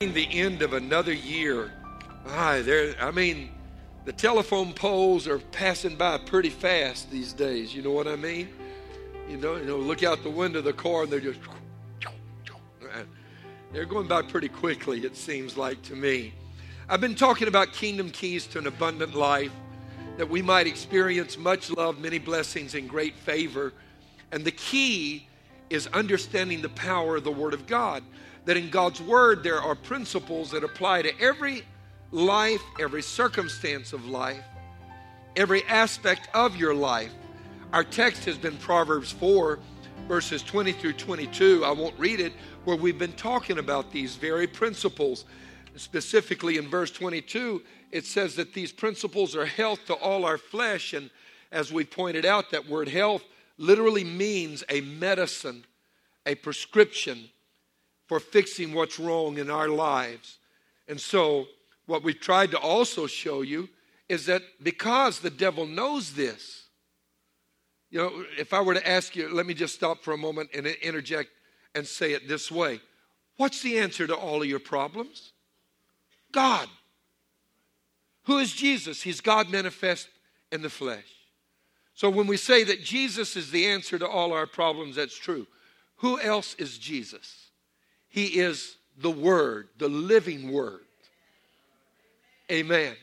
[0.00, 1.72] the end of another year.
[2.28, 2.94] Ah, there.
[3.00, 3.50] I mean,
[4.04, 7.74] the telephone poles are passing by pretty fast these days.
[7.74, 8.48] You know what I mean?
[9.28, 9.76] You know, you know.
[9.76, 11.40] Look out the window of the car, and they're just.
[13.72, 15.04] They're going by pretty quickly.
[15.04, 16.32] It seems like to me.
[16.88, 19.50] I've been talking about kingdom keys to an abundant life,
[20.16, 23.72] that we might experience much love, many blessings, and great favor.
[24.30, 25.26] And the key
[25.70, 28.04] is understanding the power of the Word of God
[28.44, 31.62] that in God's Word there are principles that apply to every
[32.10, 34.42] life, every circumstance of life,
[35.36, 37.12] every aspect of your life.
[37.72, 39.58] Our text has been Proverbs 4,
[40.08, 41.64] verses 20 through 22.
[41.64, 42.32] I won't read it,
[42.64, 45.26] where we've been talking about these very principles.
[45.76, 47.62] Specifically in verse 22,
[47.92, 50.94] it says that these principles are health to all our flesh.
[50.94, 51.10] And
[51.52, 53.22] as we pointed out, that word health
[53.58, 55.64] literally means a medicine,
[56.24, 57.28] a prescription
[58.08, 60.38] for fixing what's wrong in our lives.
[60.88, 61.46] And so,
[61.86, 63.68] what we've tried to also show you
[64.08, 66.64] is that because the devil knows this,
[67.90, 70.50] you know, if I were to ask you, let me just stop for a moment
[70.54, 71.30] and interject
[71.74, 72.80] and say it this way
[73.36, 75.32] What's the answer to all of your problems?
[76.32, 76.68] God.
[78.24, 79.00] Who is Jesus?
[79.00, 80.08] He's God manifest
[80.52, 81.06] in the flesh.
[81.94, 85.46] So when we say that Jesus is the answer to all our problems, that's true.
[85.96, 87.47] Who else is Jesus?
[88.08, 90.80] He is the Word, the living Word.
[92.50, 92.94] Amen.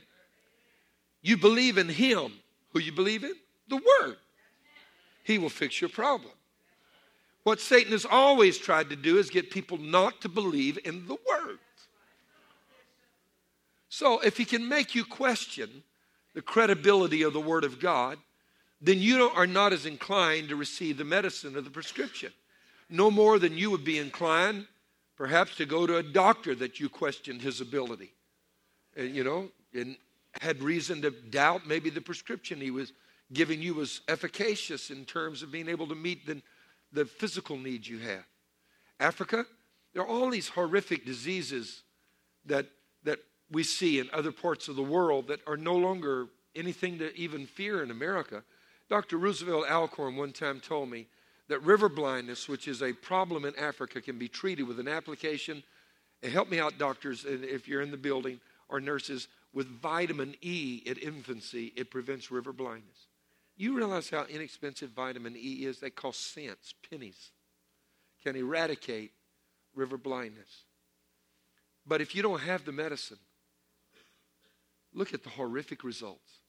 [1.21, 2.33] You believe in Him.
[2.73, 3.33] Who you believe in?
[3.69, 4.17] The Word.
[5.23, 6.31] He will fix your problem.
[7.43, 11.17] What Satan has always tried to do is get people not to believe in the
[11.27, 11.59] Word.
[13.89, 15.83] So if he can make you question
[16.33, 18.17] the credibility of the Word of God,
[18.81, 22.31] then you are not as inclined to receive the medicine or the prescription.
[22.89, 24.67] No more than you would be inclined
[25.16, 28.13] Perhaps to go to a doctor that you questioned his ability,
[28.97, 29.95] and, you know, and
[30.41, 32.91] had reason to doubt maybe the prescription he was
[33.33, 36.41] giving you was efficacious in terms of being able to meet the,
[36.91, 38.25] the physical needs you have.
[39.00, 39.45] Africa,
[39.94, 41.84] there are all these horrific diseases
[42.45, 42.68] that,
[43.03, 43.19] that
[43.51, 47.45] we see in other parts of the world that are no longer anything to even
[47.45, 48.44] fear in America.
[48.89, 49.18] Dr.
[49.18, 51.07] Roosevelt Alcorn one time told me
[51.47, 55.63] that river blindness, which is a problem in Africa, can be treated with an application.
[56.23, 60.81] And help me out, doctors, if you're in the building, or nurses, with vitamin E
[60.89, 63.07] at infancy, it prevents river blindness.
[63.56, 65.79] You realize how inexpensive vitamin E is?
[65.79, 67.31] They cost cents, pennies.
[68.23, 69.12] Can eradicate
[69.75, 70.63] river blindness.
[71.85, 73.19] But if you don't have the medicine,
[74.94, 76.39] look at the horrific results.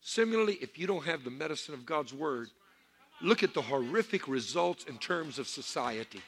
[0.00, 2.48] Similarly, if you don't have the medicine of God's Word,
[3.20, 6.20] Look at the horrific results in terms of society.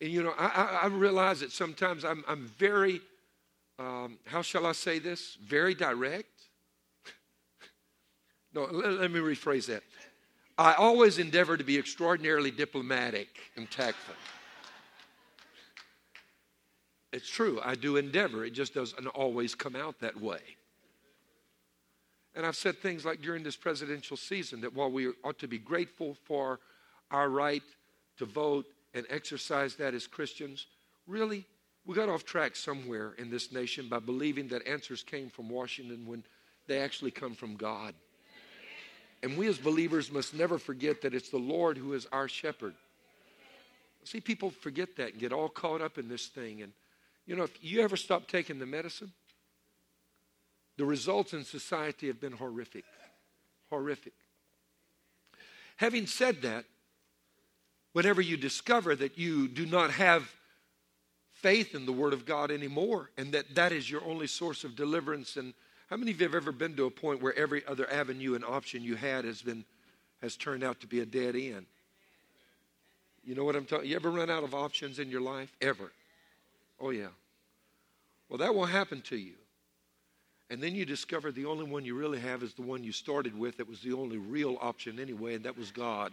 [0.00, 3.00] And you know, I, I, realize that sometimes I'm, I'm very,
[3.78, 5.36] um, how shall I say this?
[5.46, 6.48] Very direct.
[8.54, 9.84] no, let, let me rephrase that.
[10.58, 14.16] I always endeavor to be extraordinarily diplomatic and tactful.
[17.12, 18.44] It's true, I do endeavor.
[18.44, 20.40] It just doesn't always come out that way.
[22.34, 25.58] And I've said things like during this presidential season that while we ought to be
[25.58, 26.60] grateful for
[27.10, 27.62] our right
[28.18, 30.66] to vote and exercise that as Christians,
[31.06, 31.44] really,
[31.84, 36.06] we got off track somewhere in this nation by believing that answers came from Washington
[36.06, 36.24] when
[36.68, 37.94] they actually come from God.
[39.22, 42.74] And we as believers must never forget that it's the Lord who is our shepherd.
[44.04, 46.62] See, people forget that and get all caught up in this thing.
[46.62, 46.72] And,
[47.26, 49.12] you know, if you ever stop taking the medicine,
[50.82, 52.84] the results in society have been horrific.
[53.70, 54.14] Horrific.
[55.76, 56.64] Having said that,
[57.92, 60.28] whenever you discover that you do not have
[61.34, 64.74] faith in the Word of God anymore and that that is your only source of
[64.74, 65.54] deliverance, and
[65.88, 68.44] how many of you have ever been to a point where every other avenue and
[68.44, 69.64] option you had has been
[70.20, 71.66] has turned out to be a dead end?
[73.22, 73.88] You know what I'm talking?
[73.88, 75.54] You ever run out of options in your life?
[75.60, 75.92] Ever?
[76.80, 77.14] Oh yeah.
[78.28, 79.34] Well, that won't happen to you.
[80.50, 83.38] And then you discover the only one you really have is the one you started
[83.38, 86.12] with that was the only real option anyway, and that was God.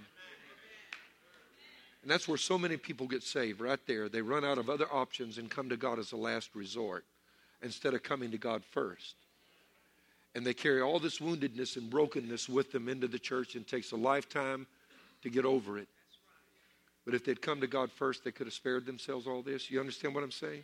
[2.01, 4.07] And that's where so many people get saved, right there.
[4.07, 7.03] They run out of other options and come to God as a last resort
[7.61, 9.15] instead of coming to God first.
[10.35, 13.69] And they carry all this woundedness and brokenness with them into the church and it
[13.69, 14.67] takes a lifetime
[15.23, 15.87] to get over it.
[17.05, 19.69] But if they'd come to God first, they could have spared themselves all this.
[19.69, 20.63] You understand what I'm saying?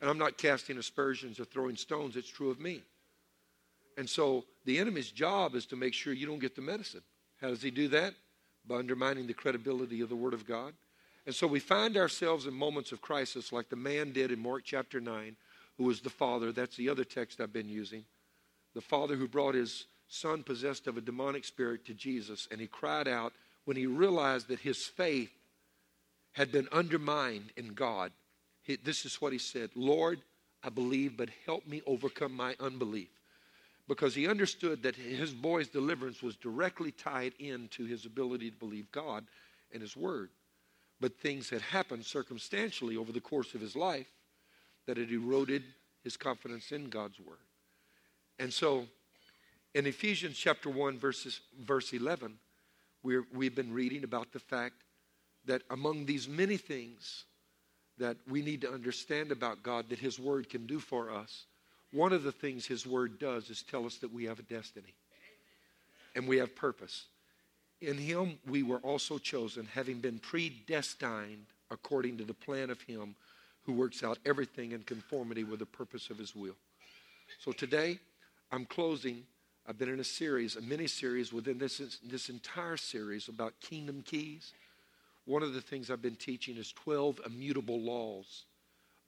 [0.00, 2.82] And I'm not casting aspersions or throwing stones, it's true of me.
[3.98, 7.02] And so the enemy's job is to make sure you don't get the medicine.
[7.40, 8.14] How does he do that?
[8.66, 10.72] By undermining the credibility of the Word of God.
[11.26, 14.62] And so we find ourselves in moments of crisis like the man did in Mark
[14.64, 15.36] chapter 9,
[15.76, 16.50] who was the father.
[16.50, 18.04] That's the other text I've been using.
[18.74, 22.66] The father who brought his son possessed of a demonic spirit to Jesus, and he
[22.66, 23.32] cried out
[23.64, 25.30] when he realized that his faith
[26.32, 28.12] had been undermined in God.
[28.76, 30.20] This is what he said Lord,
[30.62, 33.08] I believe, but help me overcome my unbelief.
[33.88, 38.90] Because he understood that his boy's deliverance was directly tied into his ability to believe
[38.92, 39.24] God
[39.72, 40.30] and his word.
[41.00, 44.06] But things had happened circumstantially over the course of his life
[44.86, 45.64] that had eroded
[46.04, 47.38] his confidence in God's word.
[48.38, 48.86] And so
[49.74, 52.38] in Ephesians chapter 1, verses, verse 11,
[53.02, 54.82] we we've been reading about the fact
[55.46, 57.24] that among these many things
[58.00, 61.44] that we need to understand about God that His Word can do for us,
[61.92, 64.94] one of the things His Word does is tell us that we have a destiny
[66.16, 67.06] and we have purpose.
[67.80, 73.14] In Him we were also chosen, having been predestined according to the plan of Him
[73.64, 76.56] who works out everything in conformity with the purpose of His will.
[77.38, 77.98] So today,
[78.50, 79.22] I'm closing.
[79.68, 84.02] I've been in a series, a mini series within this, this entire series about kingdom
[84.04, 84.52] keys.
[85.26, 88.44] One of the things I've been teaching is 12 immutable laws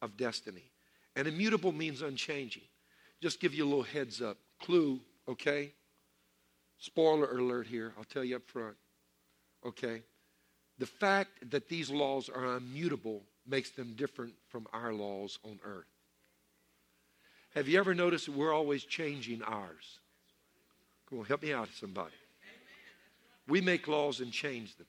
[0.01, 0.71] of destiny.
[1.17, 2.63] And immutable means unchanging.
[3.21, 4.39] Just give you a little heads up.
[4.61, 5.73] Clue, okay?
[6.79, 8.77] Spoiler alert here, I'll tell you up front.
[9.65, 10.03] Okay?
[10.79, 15.87] The fact that these laws are immutable makes them different from our laws on earth.
[17.55, 19.99] Have you ever noticed that we're always changing ours?
[21.09, 22.15] Come on, help me out, somebody.
[23.47, 24.87] We make laws and change them.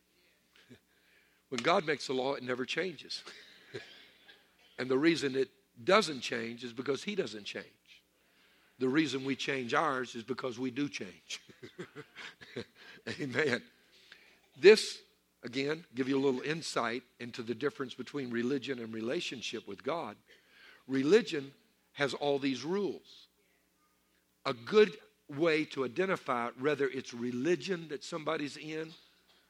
[1.53, 3.21] When God makes a law, it never changes.
[4.79, 5.50] and the reason it
[5.83, 7.67] doesn't change is because He doesn't change.
[8.79, 11.41] The reason we change ours is because we do change.
[13.21, 13.61] Amen.
[14.59, 14.97] This,
[15.44, 20.15] again, give you a little insight into the difference between religion and relationship with God.
[20.88, 21.51] Religion
[21.91, 23.27] has all these rules.
[24.47, 24.97] A good
[25.29, 28.91] way to identify whether it's religion that somebody's in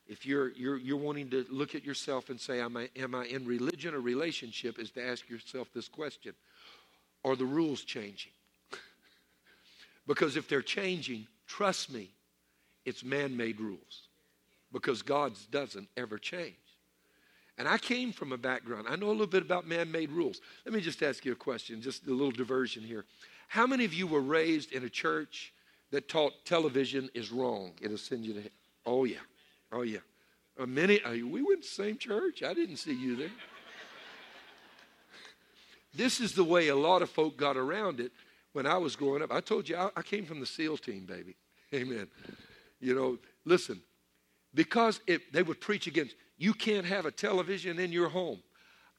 [0.08, 3.26] if you're, you're, you're wanting to look at yourself and say, am I, am I
[3.26, 6.34] in religion or relationship, is to ask yourself this question
[7.24, 8.34] Are the rules changing?
[10.08, 12.10] because if they're changing, trust me,
[12.86, 14.08] it's man made rules.
[14.72, 16.56] Because God's doesn't ever change.
[17.58, 20.42] And I came from a background, I know a little bit about man made rules.
[20.66, 23.06] Let me just ask you a question, just a little diversion here.
[23.48, 25.54] How many of you were raised in a church
[25.92, 27.74] that taught television is wrong?
[27.80, 28.50] It'll send you to,
[28.88, 29.18] oh, yeah.
[29.74, 30.00] Oh, yeah.
[30.60, 32.44] Uh, many, we went to the same church.
[32.44, 33.32] I didn't see you there.
[35.96, 38.12] this is the way a lot of folk got around it
[38.54, 39.32] when I was growing up.
[39.32, 41.36] I told you, I, I came from the SEAL team, baby.
[41.74, 42.08] Amen.
[42.80, 43.82] You know, listen,
[44.54, 48.44] because it, they would preach against, you can't have a television in your home.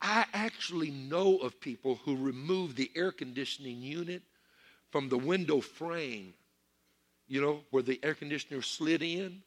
[0.03, 4.23] I actually know of people who removed the air conditioning unit
[4.91, 6.35] from the window frame,
[7.29, 9.43] you know, where the air conditioner slid in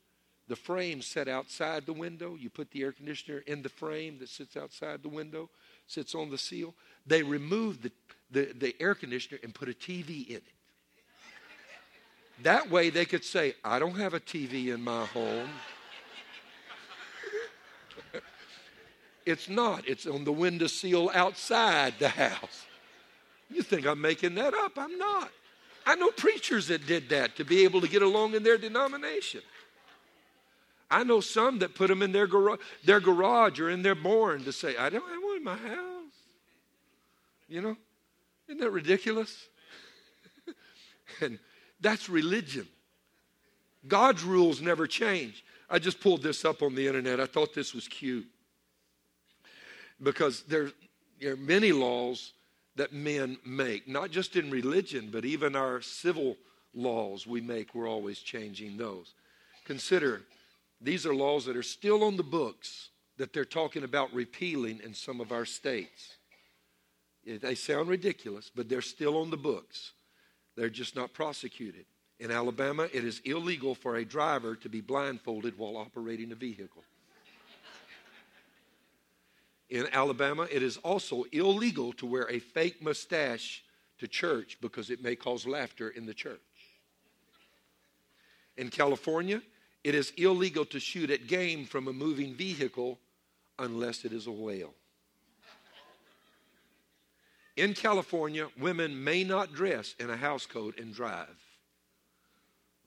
[0.48, 2.36] the frame set outside the window.
[2.36, 5.50] You put the air conditioner in the frame that sits outside the window,
[5.88, 6.74] sits on the seal.
[7.06, 7.92] They removed the,
[8.32, 10.44] the, the air conditioner and put a TV in it.
[12.44, 15.50] That way they could say, I don't have a TV in my home.
[19.26, 22.66] it's not, it's on the window seal outside the house.
[23.50, 24.74] You think I'm making that up?
[24.78, 25.32] I'm not.
[25.86, 29.42] I know preachers that did that to be able to get along in their denomination.
[30.90, 34.44] I know some that put them in their, gar- their garage or in their barn
[34.46, 36.14] to say, I don't one in my house.
[37.50, 37.78] You know?
[38.48, 39.48] Isn't that ridiculous?
[41.22, 41.40] and
[41.82, 42.68] that's religion.
[43.88, 45.44] God's rules never change.
[45.70, 47.20] I just pulled this up on the internet.
[47.20, 48.26] I thought this was cute.
[50.02, 50.72] Because there,
[51.20, 52.34] there are many laws
[52.76, 56.38] that men make, not just in religion, but even our civil
[56.74, 59.14] laws we make, we're always changing those.
[59.66, 60.22] Consider
[60.80, 64.94] these are laws that are still on the books that they're talking about repealing in
[64.94, 66.18] some of our states.
[67.26, 69.94] They sound ridiculous, but they're still on the books.
[70.56, 71.86] They're just not prosecuted.
[72.20, 76.84] In Alabama, it is illegal for a driver to be blindfolded while operating a vehicle.
[79.70, 83.64] In Alabama, it is also illegal to wear a fake mustache
[83.98, 86.40] to church because it may cause laughter in the church.
[88.56, 89.42] In California,
[89.84, 93.00] it is illegal to shoot at game from a moving vehicle
[93.60, 94.74] unless it is a whale.
[97.56, 101.36] In California, women may not dress in a house coat and drive.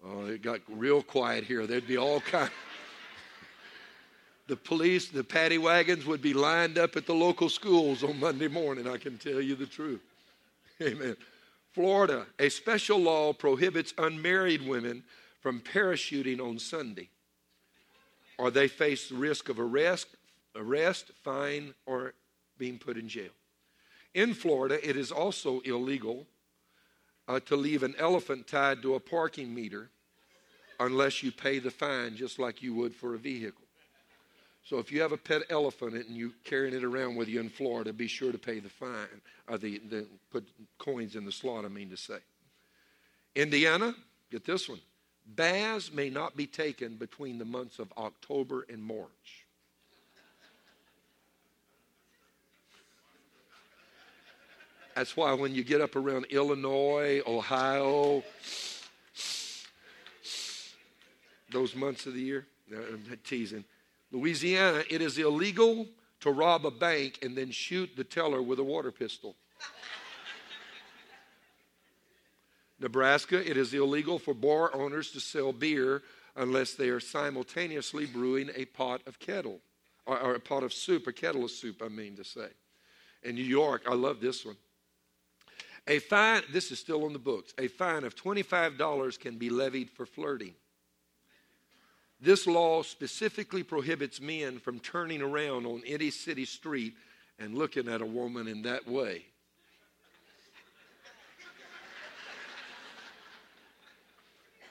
[0.04, 1.66] Oh, it got real quiet here.
[1.66, 2.50] There'd be all kind.
[4.46, 8.48] the police, the paddy wagons would be lined up at the local schools on Monday
[8.48, 10.00] morning, I can tell you the truth.
[10.80, 11.16] Amen.
[11.72, 15.02] Florida, a special law prohibits unmarried women
[15.40, 17.08] from parachuting on Sunday,
[18.38, 20.08] or they face the risk of arrest,
[20.54, 22.14] arrest, fine, or
[22.58, 23.30] being put in jail.
[24.14, 26.26] In Florida, it is also illegal
[27.28, 29.88] uh, to leave an elephant tied to a parking meter
[30.80, 33.64] unless you pay the fine just like you would for a vehicle.
[34.64, 37.48] So if you have a pet elephant and you're carrying it around with you in
[37.48, 40.46] Florida, be sure to pay the fine, or the, the put
[40.78, 41.64] coins in the slot.
[41.64, 42.18] I mean to say.
[43.34, 43.94] Indiana,
[44.30, 44.80] get this one.
[45.36, 49.46] Baths may not be taken between the months of October and March.
[54.94, 58.22] That's why when you get up around Illinois, Ohio,
[61.50, 63.64] those months of the year, I'm teasing
[64.12, 65.86] Louisiana, it is illegal
[66.20, 69.36] to rob a bank and then shoot the teller with a water pistol.
[72.80, 76.02] Nebraska, it is illegal for bar owners to sell beer
[76.34, 79.60] unless they are simultaneously brewing a pot of kettle,
[80.06, 82.48] or, or, a pot of soup, a kettle of soup, I mean to say.
[83.22, 84.56] In New York, I love this one.
[85.86, 89.90] A fine, this is still on the books, a fine of $25 can be levied
[89.90, 90.54] for flirting.
[92.20, 96.94] This law specifically prohibits men from turning around on any city street
[97.38, 99.24] and looking at a woman in that way.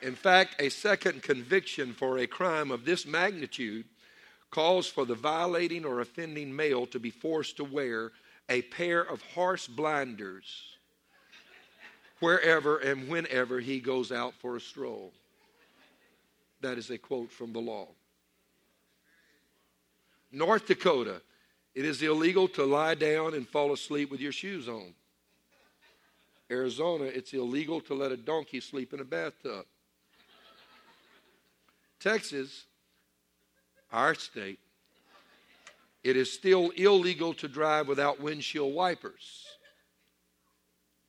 [0.01, 3.85] In fact, a second conviction for a crime of this magnitude
[4.49, 8.11] calls for the violating or offending male to be forced to wear
[8.47, 10.77] a pair of horse blinders
[12.19, 15.11] wherever and whenever he goes out for a stroll.
[16.61, 17.87] That is a quote from the law.
[20.31, 21.21] North Dakota,
[21.75, 24.93] it is illegal to lie down and fall asleep with your shoes on.
[26.51, 29.65] Arizona, it's illegal to let a donkey sleep in a bathtub.
[31.99, 32.65] Texas,
[33.91, 34.59] our state,
[36.03, 39.45] it is still illegal to drive without windshield wipers.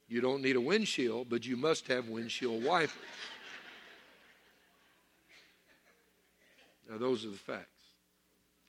[0.08, 2.96] You don't need a windshield, but you must have windshield wipers.
[6.90, 7.68] Now, those are the facts.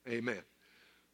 [0.07, 0.43] Amen.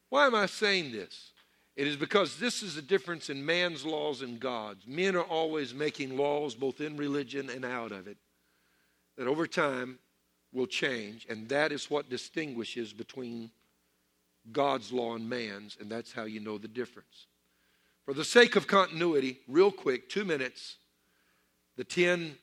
[0.10, 1.32] Why am I saying this?
[1.78, 4.86] It is because this is the difference in man's laws and God's.
[4.86, 8.18] Men are always making laws, both in religion and out of it,
[9.18, 10.00] that over time
[10.54, 13.52] will change, and that is what distinguishes between
[14.52, 17.28] God's law and man's, and that's how you know the difference.
[18.06, 20.78] For the sake of continuity, real quick, two minutes,
[21.76, 22.38] the 10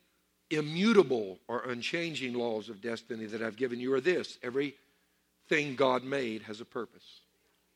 [0.50, 6.42] immutable or unchanging laws of destiny that I've given you are this everything God made
[6.42, 7.20] has a purpose.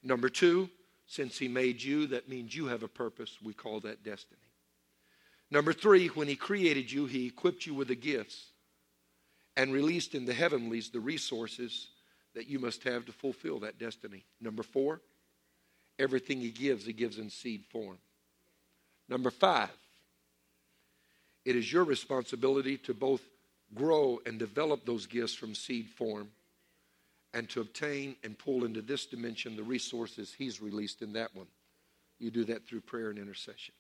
[0.03, 0.69] Number two,
[1.07, 3.39] since He made you, that means you have a purpose.
[3.43, 4.39] We call that destiny.
[5.51, 8.49] Number three, when He created you, He equipped you with the gifts
[9.59, 11.89] and released in the heavenlies the resources
[12.35, 14.25] that you must have to fulfill that destiny.
[14.41, 15.01] Number four,
[15.99, 17.99] everything He gives, He gives in seed form.
[19.09, 19.77] Number five,
[21.45, 23.21] it is your responsibility to both
[23.75, 26.29] grow and develop those gifts from seed form
[27.35, 31.49] and to obtain and pull into this dimension the resources He's released in that one.
[32.21, 33.75] You do that through prayer and intercession.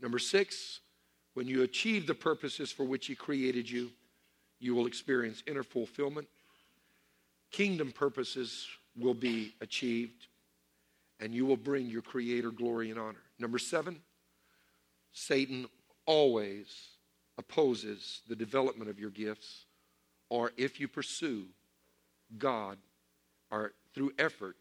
[0.00, 0.80] Number six,
[1.34, 3.90] when you achieve the purposes for which He created you,
[4.58, 6.28] you will experience inner fulfillment.
[7.50, 8.66] Kingdom purposes
[8.98, 10.26] will be achieved,
[11.20, 13.22] and you will bring your Creator glory and honor.
[13.38, 14.00] Number seven,
[15.12, 15.66] Satan
[16.06, 16.66] always
[17.38, 19.66] opposes the development of your gifts,
[20.28, 21.44] or if you pursue
[22.38, 22.78] God,
[23.50, 24.56] or through effort,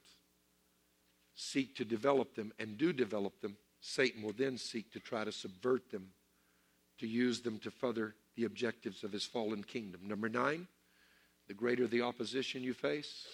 [1.35, 5.31] seek to develop them and do develop them, Satan will then seek to try to
[5.31, 6.07] subvert them,
[6.99, 10.01] to use them to further the objectives of his fallen kingdom.
[10.03, 10.67] Number nine,
[11.47, 13.25] the greater the opposition you face,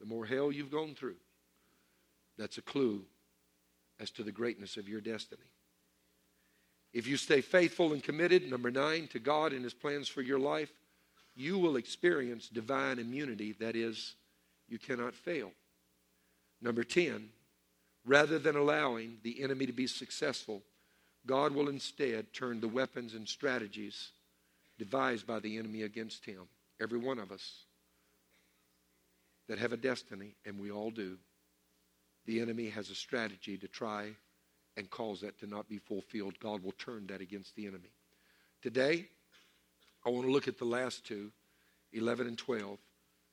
[0.00, 1.16] the more hell you've gone through.
[2.38, 3.02] That's a clue
[4.00, 5.42] as to the greatness of your destiny.
[6.92, 10.38] If you stay faithful and committed, number nine, to God and His plans for your
[10.38, 10.70] life,
[11.34, 13.52] you will experience divine immunity.
[13.52, 14.14] That is,
[14.68, 15.52] you cannot fail.
[16.60, 17.28] Number 10,
[18.04, 20.62] rather than allowing the enemy to be successful,
[21.26, 24.10] God will instead turn the weapons and strategies
[24.82, 26.40] devised by the enemy against him.
[26.80, 27.66] Every one of us
[29.48, 31.18] that have a destiny, and we all do,
[32.26, 34.10] the enemy has a strategy to try
[34.76, 37.92] and cause that to not be fulfilled, God will turn that against the enemy.
[38.60, 39.06] Today,
[40.04, 41.30] I want to look at the last two
[41.92, 42.76] 11 and 12.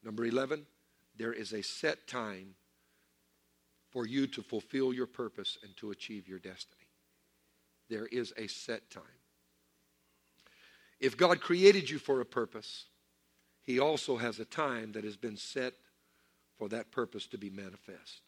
[0.03, 0.67] Number 11,
[1.17, 2.53] there is a set time
[3.89, 6.89] for you to fulfill your purpose and to achieve your destiny.
[7.89, 9.18] There is a set time.
[10.99, 12.85] If God created you for a purpose,
[13.63, 15.73] He also has a time that has been set
[16.57, 18.21] for that purpose to be manifest.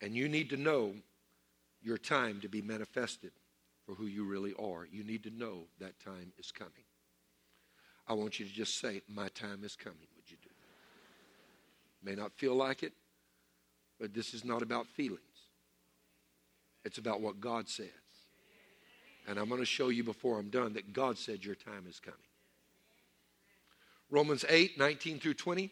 [0.00, 0.94] And you need to know
[1.80, 3.32] your time to be manifested
[3.86, 4.86] for who you really are.
[4.90, 6.84] You need to know that time is coming.
[8.06, 10.08] I want you to just say, My time is coming.
[10.16, 12.10] Would you do that?
[12.10, 12.92] May not feel like it,
[13.98, 15.20] but this is not about feelings.
[16.84, 17.86] It's about what God says.
[19.28, 22.00] And I'm going to show you before I'm done that God said your time is
[22.00, 22.18] coming.
[24.10, 25.70] Romans 8, 19 through 20.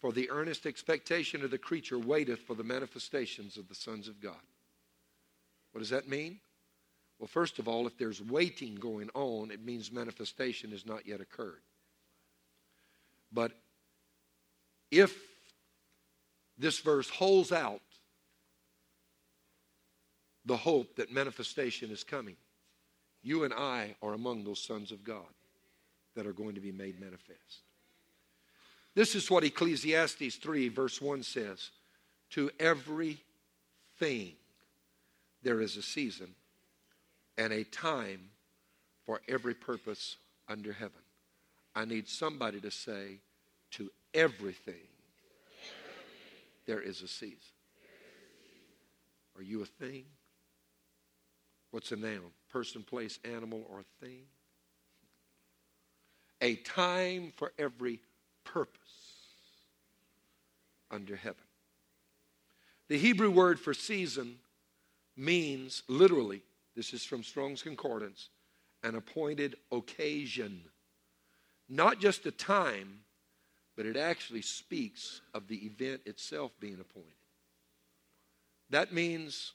[0.00, 4.20] For the earnest expectation of the creature waiteth for the manifestations of the sons of
[4.20, 4.36] God.
[5.72, 6.38] What does that mean?
[7.18, 11.20] Well, first of all, if there's waiting going on, it means manifestation has not yet
[11.20, 11.62] occurred.
[13.32, 13.52] But
[14.90, 15.16] if
[16.56, 17.80] this verse holds out
[20.44, 22.36] the hope that manifestation is coming,
[23.22, 25.26] you and I are among those sons of God
[26.14, 27.62] that are going to be made manifest.
[28.94, 31.70] This is what Ecclesiastes 3, verse 1 says
[32.30, 33.20] To everything
[35.42, 36.34] there is a season
[37.36, 38.30] and a time
[39.06, 40.16] for every purpose
[40.48, 41.00] under heaven.
[41.74, 43.20] I need somebody to say,
[43.72, 44.74] To everything
[46.66, 47.38] there is a season.
[49.36, 50.04] Are you a thing?
[51.78, 52.32] What's a noun?
[52.50, 54.24] Person, place, animal, or thing?
[56.40, 58.00] A time for every
[58.42, 58.80] purpose
[60.90, 61.44] under heaven.
[62.88, 64.38] The Hebrew word for season
[65.16, 66.42] means literally,
[66.74, 68.30] this is from Strong's Concordance,
[68.82, 70.62] an appointed occasion.
[71.68, 73.02] Not just a time,
[73.76, 77.12] but it actually speaks of the event itself being appointed.
[78.68, 79.52] That means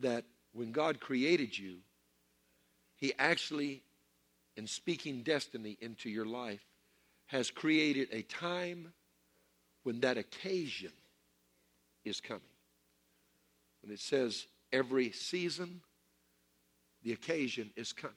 [0.00, 1.76] that when God created you,
[2.96, 3.82] He actually,
[4.56, 6.64] in speaking destiny into your life,
[7.26, 8.92] has created a time
[9.84, 10.92] when that occasion
[12.04, 12.42] is coming.
[13.82, 15.80] When it says every season,
[17.02, 18.16] the occasion is coming.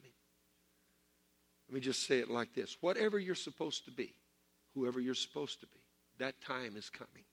[1.68, 4.12] Let me just say it like this whatever you're supposed to be,
[4.74, 5.80] whoever you're supposed to be,
[6.18, 7.24] that time is coming.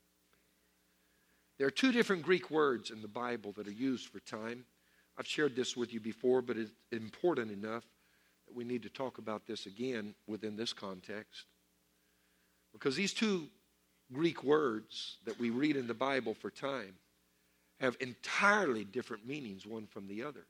[1.58, 4.66] There are two different Greek words in the Bible that are used for time.
[5.17, 7.84] I've shared this with you before, but it's important enough
[8.47, 11.45] that we need to talk about this again within this context.
[12.74, 13.47] Because these two
[14.13, 16.95] Greek words that we read in the Bible for time
[17.80, 20.45] have entirely different meanings, one from the other.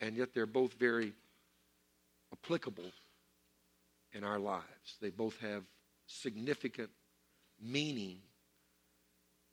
[0.00, 1.12] And yet they're both very
[2.32, 2.90] applicable
[4.12, 4.96] in our lives.
[5.00, 5.62] They both have
[6.06, 6.90] significant
[7.60, 8.18] meaning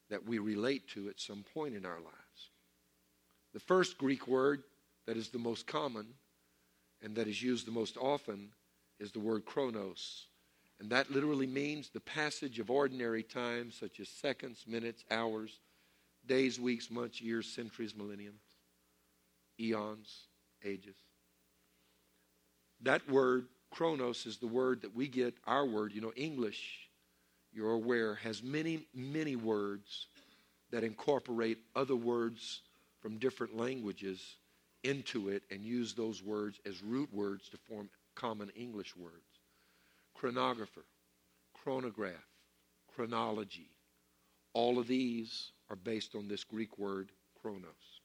[0.10, 2.20] that we relate to at some point in our lives.
[3.53, 4.63] The first Greek word
[5.07, 6.07] that is the most common
[7.01, 8.49] and that is used the most often
[8.99, 10.27] is the word chronos.
[10.79, 15.59] And that literally means the passage of ordinary time, such as seconds, minutes, hours,
[16.25, 18.41] days, weeks, months, years, centuries, millenniums,
[19.59, 20.27] eons,
[20.63, 20.95] ages.
[22.81, 25.93] That word, chronos, is the word that we get our word.
[25.93, 26.89] You know, English,
[27.53, 30.07] you're aware, has many, many words
[30.71, 32.61] that incorporate other words
[33.01, 34.37] from different languages
[34.83, 39.15] into it and use those words as root words to form common English words
[40.13, 40.85] chronographer,
[41.63, 42.13] chronograph,
[42.93, 43.69] chronology.
[44.53, 47.11] All of these are based on this Greek word
[47.41, 48.01] chronos.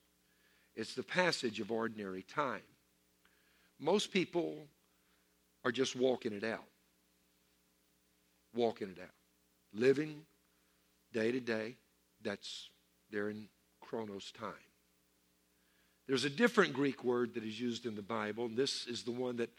[0.74, 2.62] It's the passage of ordinary time.
[3.78, 4.66] Most people
[5.64, 6.64] are just walking it out.
[8.54, 9.10] Walking it out.
[9.74, 10.22] Living
[11.12, 11.76] day to day.
[12.22, 12.70] That's
[13.10, 13.48] they're in
[13.80, 14.52] chronos time.
[16.06, 19.10] There's a different Greek word that is used in the Bible, and this is the
[19.10, 19.50] one that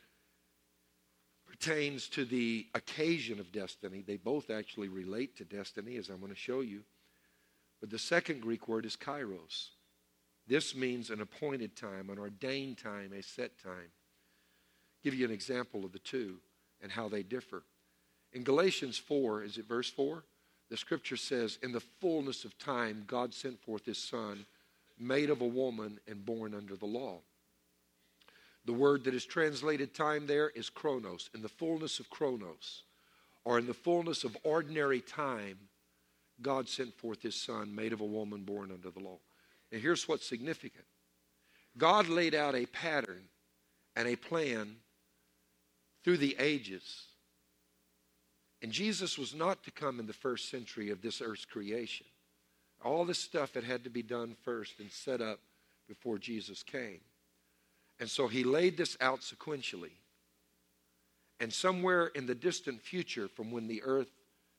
[1.46, 4.04] pertains to the occasion of destiny.
[4.06, 6.84] They both actually relate to destiny, as I'm going to show you.
[7.82, 9.70] But the second Greek word is kairos.
[10.48, 13.92] This means an appointed time, an ordained time, a set time.
[13.92, 16.38] I'll give you an example of the two
[16.82, 17.64] and how they differ.
[18.32, 20.24] In Galatians 4, is it verse 4?
[20.70, 24.46] The scripture says, In the fullness of time, God sent forth his Son,
[25.00, 27.20] made of a woman and born under the law.
[28.66, 32.84] The word that is translated time there is chronos, in the fullness of chronos,
[33.46, 35.58] or in the fullness of ordinary time,
[36.42, 39.20] God sent forth his son, made of a woman born under the law.
[39.72, 40.86] And here's what's significant
[41.78, 43.24] God laid out a pattern
[43.96, 44.78] and a plan
[46.04, 47.08] through the ages
[48.62, 52.08] And Jesus was not to come in the first century of this earth's creation.
[52.84, 55.40] All this stuff that had to be done first and set up
[55.88, 57.00] before Jesus came.
[58.00, 59.94] And so he laid this out sequentially.
[61.40, 64.12] And somewhere in the distant future from when the earth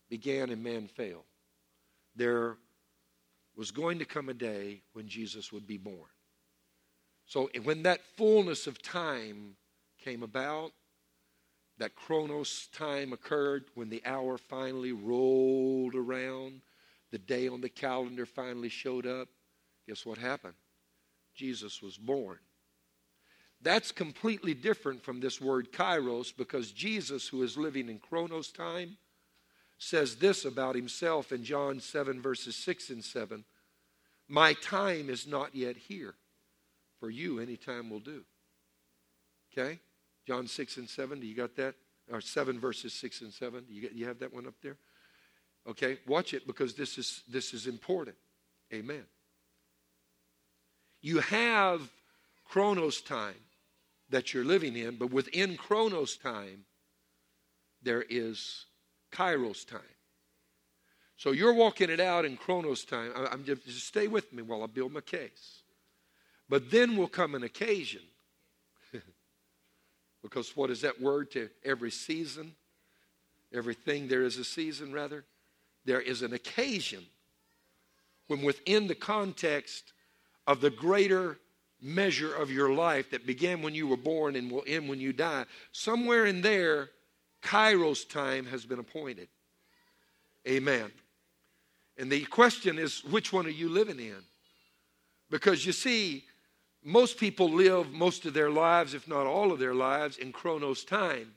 [0.08, 1.24] began and man fell,
[2.16, 2.56] there
[3.56, 6.08] was going to come a day when Jesus would be born.
[7.26, 9.56] So when that fullness of time
[10.02, 10.72] came about,
[11.78, 16.60] that chronos time occurred, when the hour finally rolled around,
[17.10, 19.28] the day on the calendar finally showed up,
[19.86, 20.54] guess what happened?
[21.34, 22.38] Jesus was born.
[23.60, 28.98] That's completely different from this word kairos because Jesus, who is living in chronos time,
[29.78, 33.44] says this about himself in John 7, verses 6 and 7
[34.28, 36.14] My time is not yet here.
[37.00, 38.24] For you, any time will do.
[39.52, 39.78] Okay?
[40.26, 41.74] John 6 and 7, do you got that?
[42.12, 43.64] Or 7 verses 6 and 7.
[43.68, 44.76] You, get, you have that one up there?
[45.68, 48.16] Okay, watch it because this is, this is important.
[48.72, 49.04] Amen.
[51.02, 51.82] You have
[52.46, 53.34] chronos time
[54.08, 56.64] that you're living in, but within chronos time,
[57.82, 58.64] there is
[59.12, 59.80] kairos time.
[61.16, 63.12] So you're walking it out in chronos time.
[63.30, 65.62] I'm just, just stay with me while I build my case.
[66.48, 68.02] But then will come an occasion.
[70.22, 72.54] because what is that word to every season?
[73.52, 75.24] Everything there is a season, rather.
[75.88, 77.02] There is an occasion
[78.26, 79.94] when, within the context
[80.46, 81.38] of the greater
[81.80, 85.14] measure of your life that began when you were born and will end when you
[85.14, 86.90] die, somewhere in there,
[87.42, 89.28] Kairos time has been appointed.
[90.46, 90.90] Amen.
[91.96, 94.22] And the question is, which one are you living in?
[95.30, 96.24] Because you see,
[96.84, 100.84] most people live most of their lives, if not all of their lives, in chronos
[100.84, 101.32] time.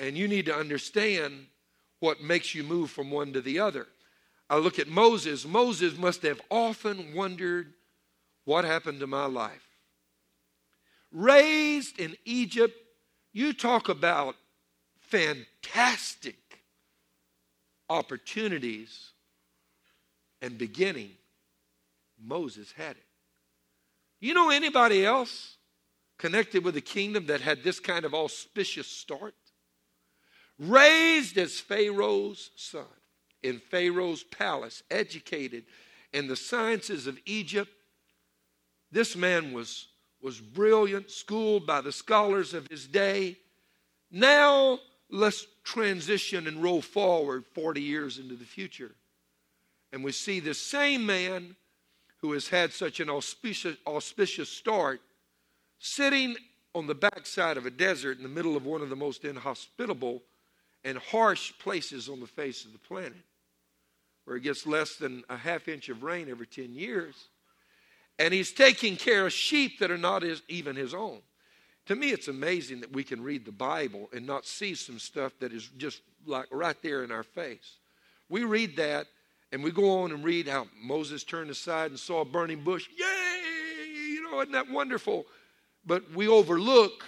[0.00, 1.46] And you need to understand
[2.00, 3.86] what makes you move from one to the other.
[4.50, 5.46] I look at Moses.
[5.46, 7.72] Moses must have often wondered
[8.44, 9.66] what happened to my life.
[11.10, 12.74] Raised in Egypt,
[13.32, 14.36] you talk about
[15.00, 16.36] fantastic
[17.88, 19.10] opportunities
[20.42, 21.10] and beginning.
[22.22, 23.06] Moses had it.
[24.20, 25.56] You know anybody else
[26.18, 29.34] connected with the kingdom that had this kind of auspicious start?
[30.58, 32.84] Raised as Pharaoh's son
[33.42, 35.64] in Pharaoh's palace, educated
[36.12, 37.70] in the sciences of Egypt.
[38.90, 39.88] This man was,
[40.22, 43.36] was brilliant, schooled by the scholars of his day.
[44.10, 44.78] Now,
[45.10, 48.92] let's transition and roll forward 40 years into the future.
[49.92, 51.56] And we see this same man
[52.18, 55.02] who has had such an auspicious, auspicious start,
[55.78, 56.36] sitting
[56.74, 60.22] on the backside of a desert in the middle of one of the most inhospitable
[60.84, 63.24] and harsh places on the face of the planet,
[64.24, 67.14] where it gets less than a half inch of rain every 10 years.
[68.18, 71.20] And he's taking care of sheep that are not his, even his own.
[71.86, 75.32] To me, it's amazing that we can read the Bible and not see some stuff
[75.40, 77.78] that is just like right there in our face.
[78.28, 79.06] We read that
[79.52, 82.88] and we go on and read how Moses turned aside and saw a burning bush.
[82.96, 83.90] Yay!
[83.92, 85.26] You know, isn't that wonderful?
[85.84, 87.04] But we overlook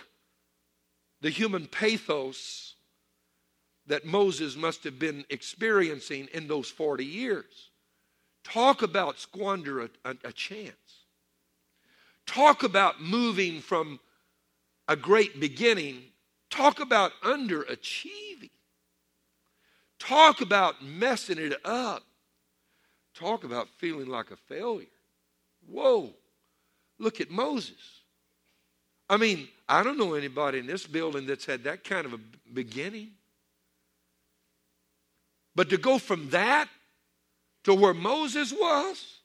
[1.23, 2.76] the human pathos
[3.87, 7.70] that Moses must have been experiencing in those 40 years.
[8.44, 11.05] Talk about squander a, a, a chance.
[12.27, 14.01] Talk about moving from
[14.88, 16.03] a great beginning.
[16.51, 18.51] Talk about underachieving.
[19.99, 22.03] Talk about messing it up.
[23.14, 24.87] Talk about feeling like a failure.
[25.66, 26.11] Whoa,
[26.99, 28.03] look at Moses.
[29.09, 32.20] I mean, I don't know anybody in this building that's had that kind of a
[32.53, 33.12] beginning.
[35.57, 36.69] But to go from that
[37.64, 39.21] to where Moses was,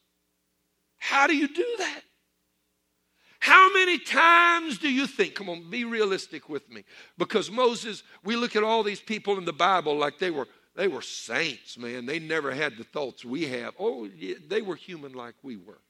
[0.98, 2.02] how do you do that?
[3.40, 5.36] How many times do you think?
[5.36, 6.86] Come on, be realistic with me.
[7.18, 10.88] Because Moses, we look at all these people in the Bible like they were they
[10.88, 12.06] were saints, man.
[12.06, 13.74] They never had the thoughts we have.
[13.78, 15.82] Oh, yeah, they were human like we were.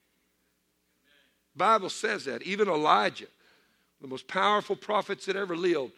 [1.55, 2.41] Bible says that.
[2.41, 3.27] Even Elijah,
[4.01, 5.93] the most powerful prophets that ever lived,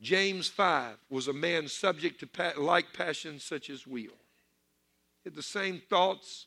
[0.00, 4.22] James 5 was a man subject to pa- like passions such as we are.
[5.24, 6.46] Had the same thoughts,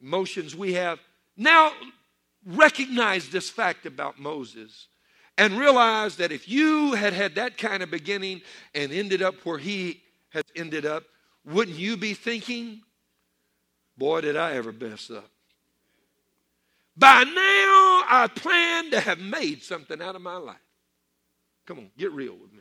[0.00, 0.98] emotions we have.
[1.36, 1.72] Now,
[2.46, 4.88] recognize this fact about Moses
[5.38, 8.42] and realize that if you had had that kind of beginning
[8.74, 11.04] and ended up where he has ended up,
[11.44, 12.80] wouldn't you be thinking,
[13.96, 15.28] boy, did I ever mess up?
[16.96, 20.56] By now, I plan to have made something out of my life.
[21.66, 22.60] Come on, get real with me.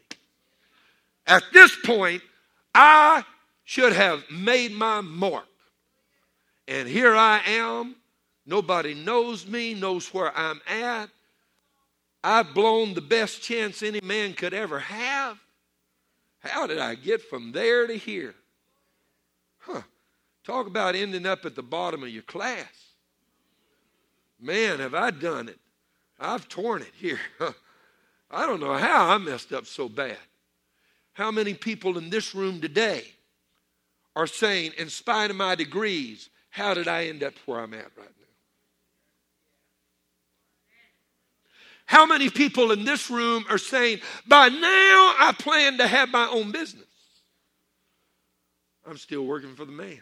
[1.28, 2.22] At this point,
[2.74, 3.24] I
[3.64, 5.46] should have made my mark.
[6.68, 7.96] And here I am.
[8.46, 11.10] Nobody knows me, knows where I'm at.
[12.24, 15.40] I've blown the best chance any man could ever have.
[16.40, 18.36] How did I get from there to here?
[19.60, 19.82] Huh.
[20.44, 22.66] Talk about ending up at the bottom of your class.
[24.40, 25.60] Man, have I done it.
[26.20, 27.20] I've torn it here.
[28.32, 30.17] I don't know how I messed up so bad.
[31.13, 33.04] How many people in this room today
[34.15, 37.91] are saying, in spite of my degrees, how did I end up where I'm at
[37.98, 38.26] right now?
[41.86, 44.60] How many people in this room are saying, by now
[45.20, 46.86] I plan to have my own business?
[48.88, 50.02] I'm still working for the man.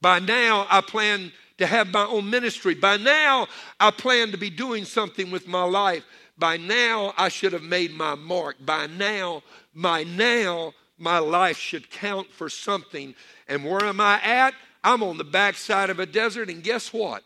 [0.00, 2.74] By now I plan to have my own ministry.
[2.74, 3.46] By now
[3.78, 6.04] I plan to be doing something with my life.
[6.36, 8.56] By now I should have made my mark.
[8.64, 13.14] By now, my now, my life should count for something.
[13.48, 14.54] And where am I at?
[14.82, 17.22] I'm on the backside of a desert, and guess what?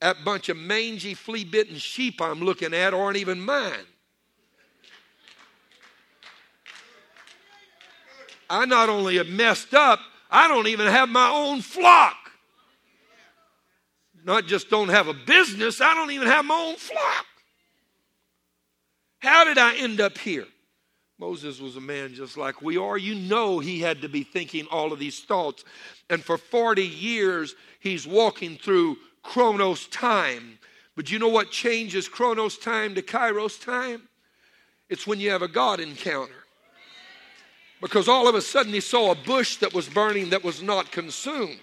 [0.00, 3.86] That bunch of mangy, flea bitten sheep I'm looking at aren't even mine.
[8.48, 12.25] I not only have messed up, I don't even have my own flock.
[14.26, 17.26] Not just don't have a business, I don't even have my own flock.
[19.20, 20.46] How did I end up here?
[21.16, 22.98] Moses was a man just like we are.
[22.98, 25.64] You know he had to be thinking all of these thoughts.
[26.10, 30.58] And for 40 years, he's walking through Chronos time.
[30.96, 34.08] But you know what changes Chronos time to Kairos time?
[34.90, 36.44] It's when you have a God encounter.
[37.80, 40.90] Because all of a sudden he saw a bush that was burning that was not
[40.90, 41.60] consumed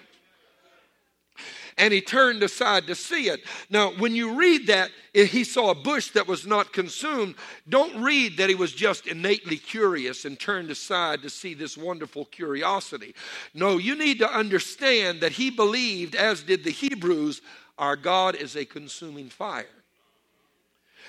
[1.77, 3.41] and he turned aside to see it.
[3.69, 7.35] Now, when you read that, he saw a bush that was not consumed,
[7.69, 12.25] don't read that he was just innately curious and turned aside to see this wonderful
[12.25, 13.13] curiosity.
[13.53, 17.41] No, you need to understand that he believed, as did the Hebrews,
[17.77, 19.65] our God is a consuming fire.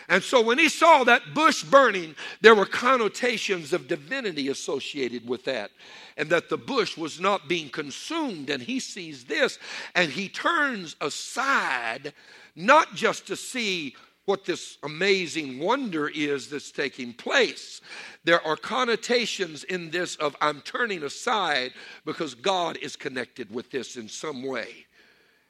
[0.09, 5.44] And so when he saw that bush burning, there were connotations of divinity associated with
[5.44, 5.70] that
[6.16, 8.50] and that the bush was not being consumed.
[8.50, 9.59] And he sees this
[9.94, 12.12] and he turns aside,
[12.54, 13.94] not just to see
[14.26, 17.80] what this amazing wonder is that's taking place.
[18.24, 21.72] There are connotations in this of I'm turning aside
[22.04, 24.87] because God is connected with this in some way.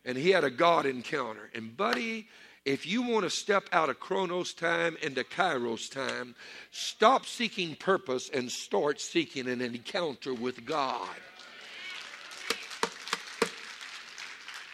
[0.05, 1.51] And he had a God encounter.
[1.55, 2.29] And, buddy,
[2.65, 6.35] if you want to step out of Chronos time into Kairos time,
[6.71, 11.09] stop seeking purpose and start seeking an encounter with God.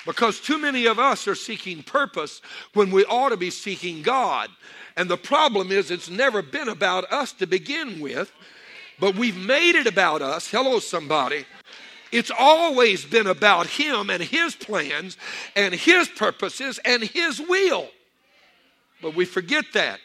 [0.06, 2.40] Because too many of us are seeking purpose
[2.74, 4.48] when we ought to be seeking God.
[4.96, 8.32] And the problem is, it's never been about us to begin with,
[8.98, 10.48] but we've made it about us.
[10.50, 11.44] Hello, somebody.
[12.12, 15.16] It's always been about Him and His plans
[15.54, 17.88] and His purposes and His will.
[19.02, 20.00] But we forget that,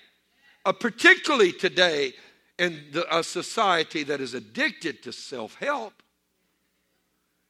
[0.66, 2.14] uh, particularly today
[2.58, 5.94] in the, a society that is addicted to self help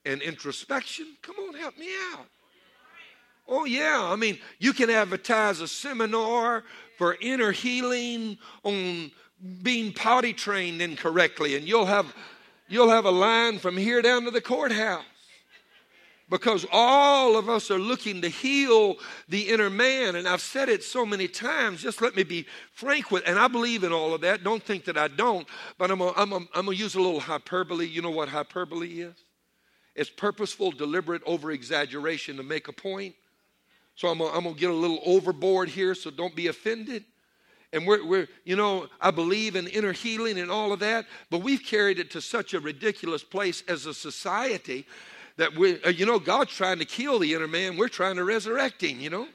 [0.04, 1.16] and introspection.
[1.22, 2.26] Come on, help me out.
[3.48, 4.00] Oh, yeah.
[4.02, 6.64] I mean, you can advertise a seminar
[6.98, 9.10] for inner healing on
[9.62, 12.14] being potty trained incorrectly, and you'll have
[12.68, 15.04] you'll have a line from here down to the courthouse.
[16.28, 18.96] Because all of us are looking to heal
[19.28, 20.16] the inner man.
[20.16, 21.80] And I've said it so many times.
[21.80, 24.42] Just let me be frank with And I believe in all of that.
[24.42, 25.46] Don't think that I don't.
[25.78, 27.86] But I'm going to use a little hyperbole.
[27.86, 29.14] You know what hyperbole is?
[29.94, 33.14] It's purposeful, deliberate over exaggeration to make a point.
[33.94, 37.04] So I'm going to get a little overboard here, so don't be offended
[37.72, 41.42] and we're, we're, you know, I believe in inner healing and all of that, but
[41.42, 44.86] we've carried it to such a ridiculous place as a society
[45.36, 47.76] that we, uh, you know, God's trying to kill the inner man.
[47.76, 49.26] We're trying to resurrect him, you know.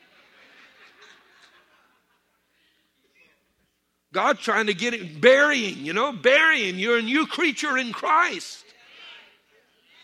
[4.13, 6.77] God trying to get it, burying, you know, burying.
[6.77, 8.65] You're a new creature in Christ.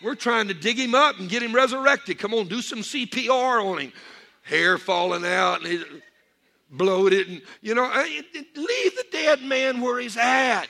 [0.02, 2.20] We're trying to dig him up and get him resurrected.
[2.20, 3.94] Come on, do some CPR on him.
[4.44, 6.02] Hair falling out, and
[6.70, 10.68] bloated and you know leave the dead man where he's at.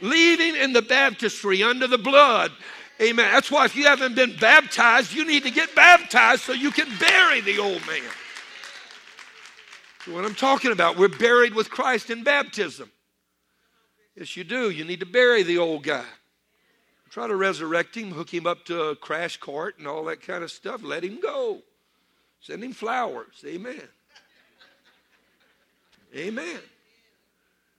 [0.00, 2.52] Leave him in the baptistry under the blood.
[3.00, 3.30] Amen.
[3.32, 6.88] That's why if you haven't been baptized you need to get baptized so you can
[6.98, 8.02] bury the old man.
[10.06, 12.90] What i'm talking about we're buried with christ in baptism.
[14.16, 14.70] Yes you do.
[14.70, 16.04] You need to bury the old guy.
[17.10, 20.42] Try to resurrect him hook him up to a crash cart and all that kind
[20.42, 20.82] of stuff.
[20.82, 21.62] Let him go.
[22.40, 23.44] Send him flowers.
[23.46, 23.88] Amen
[26.16, 26.60] Amen.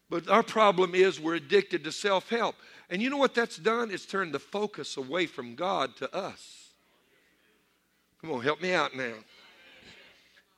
[0.10, 2.56] But our problem is we're addicted to self help.
[2.89, 3.92] And you know what that's done?
[3.92, 6.70] It's turned the focus away from God to us.
[8.22, 9.13] Come on, help me out now.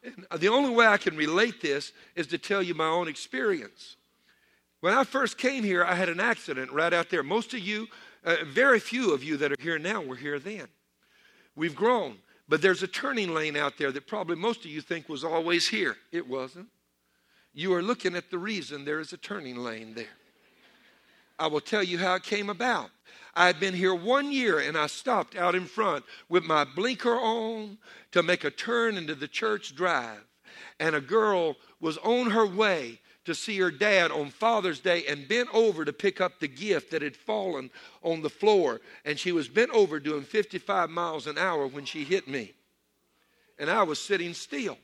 [0.03, 3.97] And the only way I can relate this is to tell you my own experience.
[4.79, 7.21] When I first came here, I had an accident right out there.
[7.21, 7.87] Most of you,
[8.25, 10.67] uh, very few of you that are here now were here then.
[11.55, 12.17] We've grown,
[12.49, 15.67] but there's a turning lane out there that probably most of you think was always
[15.67, 15.97] here.
[16.11, 16.67] It wasn't.
[17.53, 20.05] You are looking at the reason there is a turning lane there.
[21.37, 22.91] I will tell you how it came about.
[23.35, 27.15] I had been here one year and I stopped out in front with my blinker
[27.15, 27.77] on
[28.11, 30.23] to make a turn into the church drive.
[30.79, 35.27] And a girl was on her way to see her dad on Father's Day and
[35.27, 37.69] bent over to pick up the gift that had fallen
[38.01, 38.81] on the floor.
[39.05, 42.53] And she was bent over doing 55 miles an hour when she hit me.
[43.59, 44.77] And I was sitting still.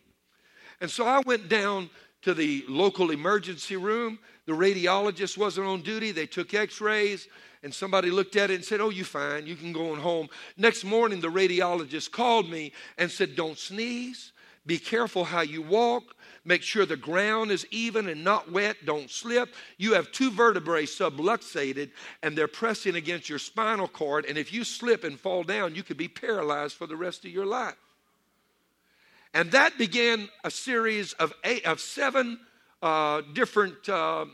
[0.79, 1.89] And so I went down
[2.23, 4.19] to the local emergency room.
[4.45, 6.11] The radiologist wasn't on duty.
[6.11, 7.27] They took x rays,
[7.63, 9.47] and somebody looked at it and said, Oh, you fine.
[9.47, 10.29] You can go on home.
[10.55, 14.31] Next morning, the radiologist called me and said, Don't sneeze.
[14.65, 16.15] Be careful how you walk.
[16.43, 18.77] Make sure the ground is even and not wet.
[18.85, 19.53] Don't slip.
[19.77, 24.25] You have two vertebrae subluxated and they're pressing against your spinal cord.
[24.25, 27.31] And if you slip and fall down, you could be paralyzed for the rest of
[27.31, 27.75] your life.
[29.33, 32.39] And that began a series of eight, of seven
[32.81, 34.25] uh, different, uh,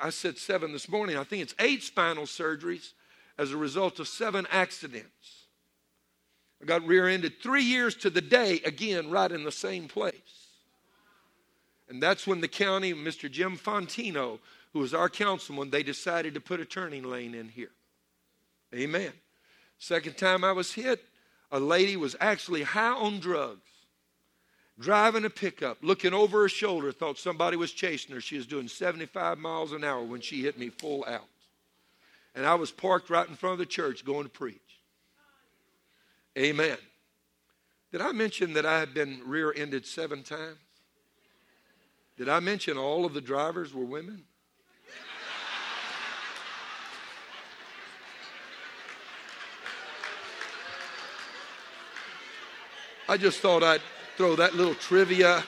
[0.00, 2.92] I said seven this morning, I think it's eight spinal surgeries
[3.38, 5.46] as a result of seven accidents.
[6.60, 10.12] I got rear ended three years to the day, again, right in the same place.
[11.88, 13.30] And that's when the county, Mr.
[13.30, 14.38] Jim Fonteno,
[14.72, 17.72] who was our councilman, they decided to put a turning lane in here.
[18.74, 19.12] Amen.
[19.78, 21.04] Second time I was hit,
[21.50, 23.71] a lady was actually high on drugs
[24.78, 28.20] driving a pickup, looking over her shoulder, thought somebody was chasing her.
[28.20, 31.28] She was doing 75 miles an hour when she hit me full out.
[32.34, 34.58] And I was parked right in front of the church going to preach.
[36.38, 36.78] Amen.
[37.90, 40.56] Did I mention that I had been rear ended seven times?
[42.16, 44.24] Did I mention all of the drivers were women?
[53.08, 53.82] I just thought I'd
[54.22, 55.42] throw that little trivia.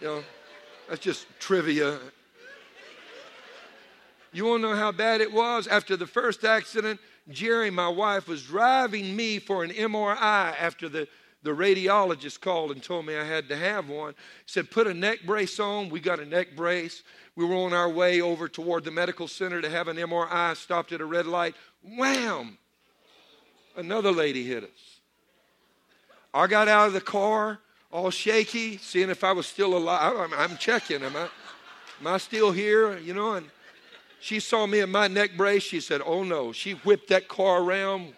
[0.00, 0.24] You know,
[0.88, 2.00] that's just trivia.
[4.32, 5.68] You want to know how bad it was?
[5.68, 10.16] After the first accident, Jerry, my wife, was driving me for an MRI
[10.58, 11.06] after the,
[11.44, 14.14] the radiologist called and told me I had to have one.
[14.44, 15.88] He said, Put a neck brace on.
[15.88, 17.04] We got a neck brace.
[17.36, 20.90] We were on our way over toward the medical center to have an MRI, stopped
[20.90, 21.54] at a red light.
[21.80, 22.58] Wham!
[23.76, 25.00] Another lady hit us.
[26.32, 27.58] I got out of the car
[27.90, 30.16] all shaky, seeing if I was still alive.
[30.16, 31.02] I'm, I'm checking.
[31.02, 31.28] Am I,
[32.00, 32.98] am I still here?
[32.98, 33.46] You know, and
[34.20, 35.62] she saw me in my neck brace.
[35.62, 36.50] She said, Oh no.
[36.50, 38.14] She whipped that car around,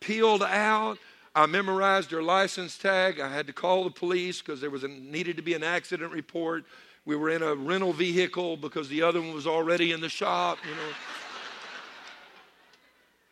[0.00, 0.98] peeled out.
[1.34, 3.20] I memorized her license tag.
[3.20, 6.12] I had to call the police because there was a, needed to be an accident
[6.12, 6.64] report.
[7.04, 10.58] We were in a rental vehicle because the other one was already in the shop,
[10.64, 10.92] you know.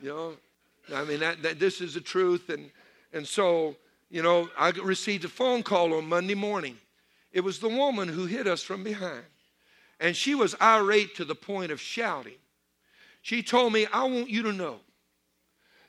[0.03, 0.37] You know,
[0.93, 2.49] I mean, that, that, this is the truth.
[2.49, 2.71] And,
[3.13, 3.77] and so,
[4.11, 6.77] you know, I received a phone call on Monday morning.
[7.33, 9.25] It was the woman who hit us from behind.
[10.01, 12.39] And she was irate to the point of shouting.
[13.23, 14.81] She told me, I want you to know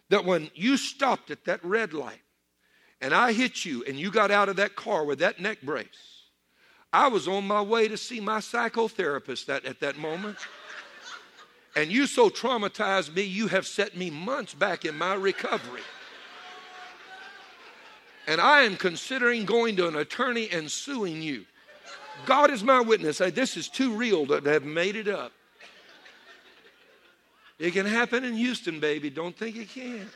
[0.09, 2.21] that when you stopped at that red light
[2.99, 5.87] and I hit you and you got out of that car with that neck brace,
[6.93, 10.37] I was on my way to see my psychotherapist that, at that moment.
[11.75, 15.81] And you so traumatized me, you have set me months back in my recovery.
[18.27, 21.45] And I am considering going to an attorney and suing you.
[22.25, 23.17] God is my witness.
[23.17, 25.31] This is too real to have made it up.
[27.57, 29.09] It can happen in Houston, baby.
[29.09, 30.09] Don't think it can't.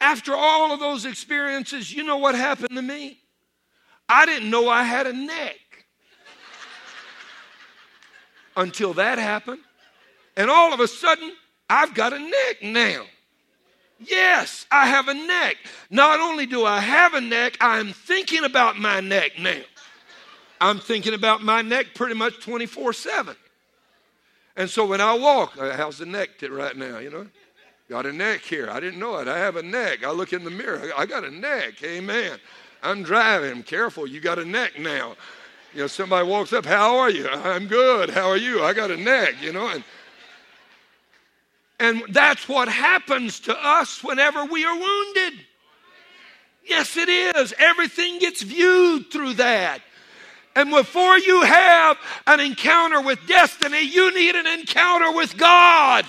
[0.00, 3.20] After all of those experiences, you know what happened to me?
[4.08, 5.56] I didn't know I had a neck
[8.56, 9.60] until that happened.
[10.36, 11.32] And all of a sudden,
[11.68, 13.04] I've got a neck now.
[13.98, 15.56] Yes, I have a neck.
[15.90, 19.60] Not only do I have a neck, I'm thinking about my neck now.
[20.60, 23.36] I'm thinking about my neck pretty much 24 7.
[24.56, 27.26] And so when I walk, uh, how's the neck right now, you know?
[27.88, 28.70] Got a neck here.
[28.70, 29.28] I didn't know it.
[29.28, 30.04] I have a neck.
[30.04, 30.90] I look in the mirror.
[30.96, 31.82] I got a neck.
[31.82, 32.38] Amen.
[32.82, 33.62] I'm driving.
[33.62, 35.16] Careful, you got a neck now.
[35.74, 37.28] You know, somebody walks up, How are you?
[37.28, 38.10] I'm good.
[38.10, 38.62] How are you?
[38.62, 39.68] I got a neck, you know.
[39.68, 39.84] And,
[41.80, 45.34] and that's what happens to us whenever we are wounded.
[46.64, 47.54] Yes, it is.
[47.58, 49.80] Everything gets viewed through that.
[50.54, 51.96] And before you have
[52.26, 56.04] an encounter with destiny, you need an encounter with God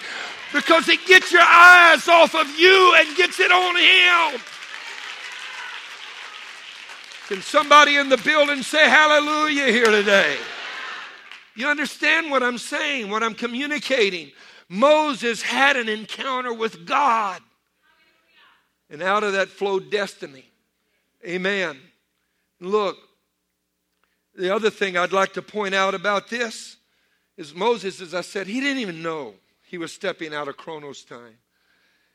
[0.52, 4.42] because it gets your eyes off of you and gets it on Him.
[7.34, 10.38] Can somebody in the building say hallelujah here today?
[11.56, 14.32] You understand what I'm saying, what I'm communicating?
[14.70, 17.42] Moses had an encounter with God.
[18.88, 20.46] And out of that flowed destiny.
[21.26, 21.80] Amen.
[22.60, 22.98] Look,
[24.36, 26.78] the other thing I'd like to point out about this
[27.36, 31.04] is Moses, as I said, he didn't even know he was stepping out of Chronos
[31.04, 31.40] time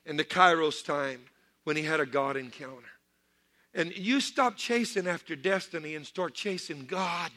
[0.07, 1.23] and the Kairos time
[1.65, 2.87] when he had a God encounter.
[3.79, 7.31] And you stop chasing after destiny and start chasing God.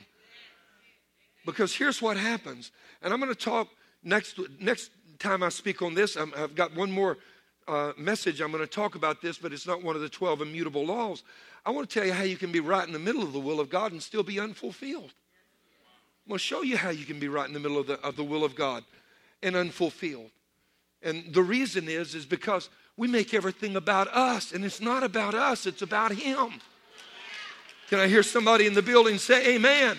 [1.45, 2.71] Because here's what happens.
[3.03, 3.67] And I'm going to talk
[4.03, 4.89] next, next
[5.19, 6.17] time I speak on this.
[6.17, 7.19] i have got one more
[7.67, 8.41] uh, message.
[8.41, 11.21] I'm going to talk about this, but it's not one of the 12 immutable laws.
[11.63, 13.39] I want to tell you how you can be right in the middle of the
[13.39, 15.13] will of God and still be unfulfilled.
[16.25, 17.99] I'm going to show you how you can be right in the middle of the,
[18.01, 18.83] of the will of God
[19.43, 20.31] and unfulfilled.
[21.03, 22.71] And the reason is, is because
[23.01, 26.51] we make everything about us, and it's not about us, it's about Him.
[27.89, 29.97] Can I hear somebody in the building say amen?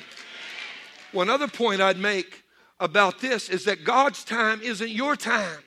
[1.11, 2.44] One other point I'd make
[2.78, 5.59] about this is that God's time isn't your time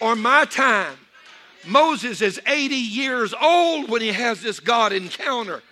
[0.00, 0.96] or my time.
[1.66, 5.62] Moses is 80 years old when he has this God encounter.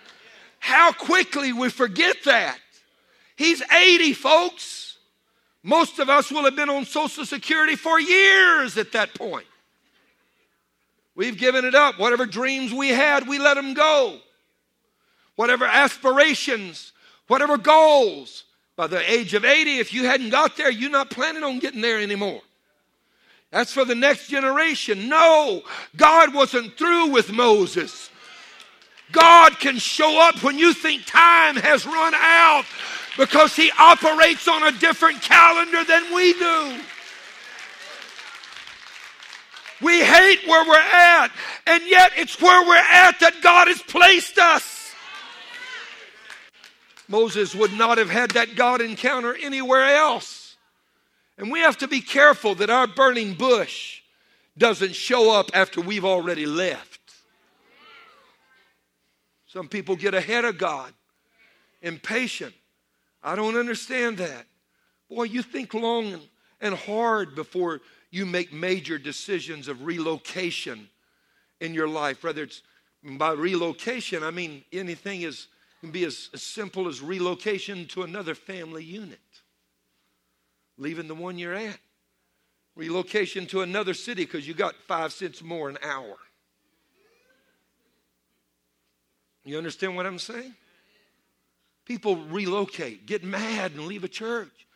[0.59, 2.59] How quickly we forget that.
[3.35, 4.97] He's 80, folks.
[5.63, 9.47] Most of us will have been on Social Security for years at that point.
[11.15, 11.99] We've given it up.
[11.99, 14.19] Whatever dreams we had, we let them go.
[15.35, 16.91] Whatever aspirations,
[17.27, 18.43] whatever goals.
[18.75, 21.81] By the age of 80, if you hadn't got there, you're not planning on getting
[21.81, 22.41] there anymore.
[23.51, 25.07] That's for the next generation.
[25.07, 25.61] No,
[25.95, 28.09] God wasn't through with Moses.
[29.11, 32.65] God can show up when you think time has run out
[33.15, 36.79] because He operates on a different calendar than we do.
[39.83, 41.29] We hate where we're at,
[41.67, 44.93] and yet it's where we're at that God has placed us.
[47.07, 50.55] Moses would not have had that God encounter anywhere else.
[51.37, 54.01] And we have to be careful that our burning bush
[54.57, 56.99] doesn't show up after we've already left.
[59.47, 60.93] Some people get ahead of God,
[61.81, 62.53] impatient.
[63.21, 64.45] I don't understand that.
[65.09, 66.19] Boy, you think long
[66.61, 67.81] and hard before
[68.13, 70.87] you make major decisions of relocation
[71.59, 72.23] in your life.
[72.23, 72.61] Whether it's
[73.03, 75.47] by relocation, I mean anything is
[75.81, 79.19] can be as, as simple as relocation to another family unit
[80.77, 81.77] leaving the one you're at.
[82.75, 86.15] Relocation to another city because you got five cents more an hour.
[89.43, 90.53] You understand what I'm saying?
[91.85, 94.67] People relocate, get mad, and leave a church.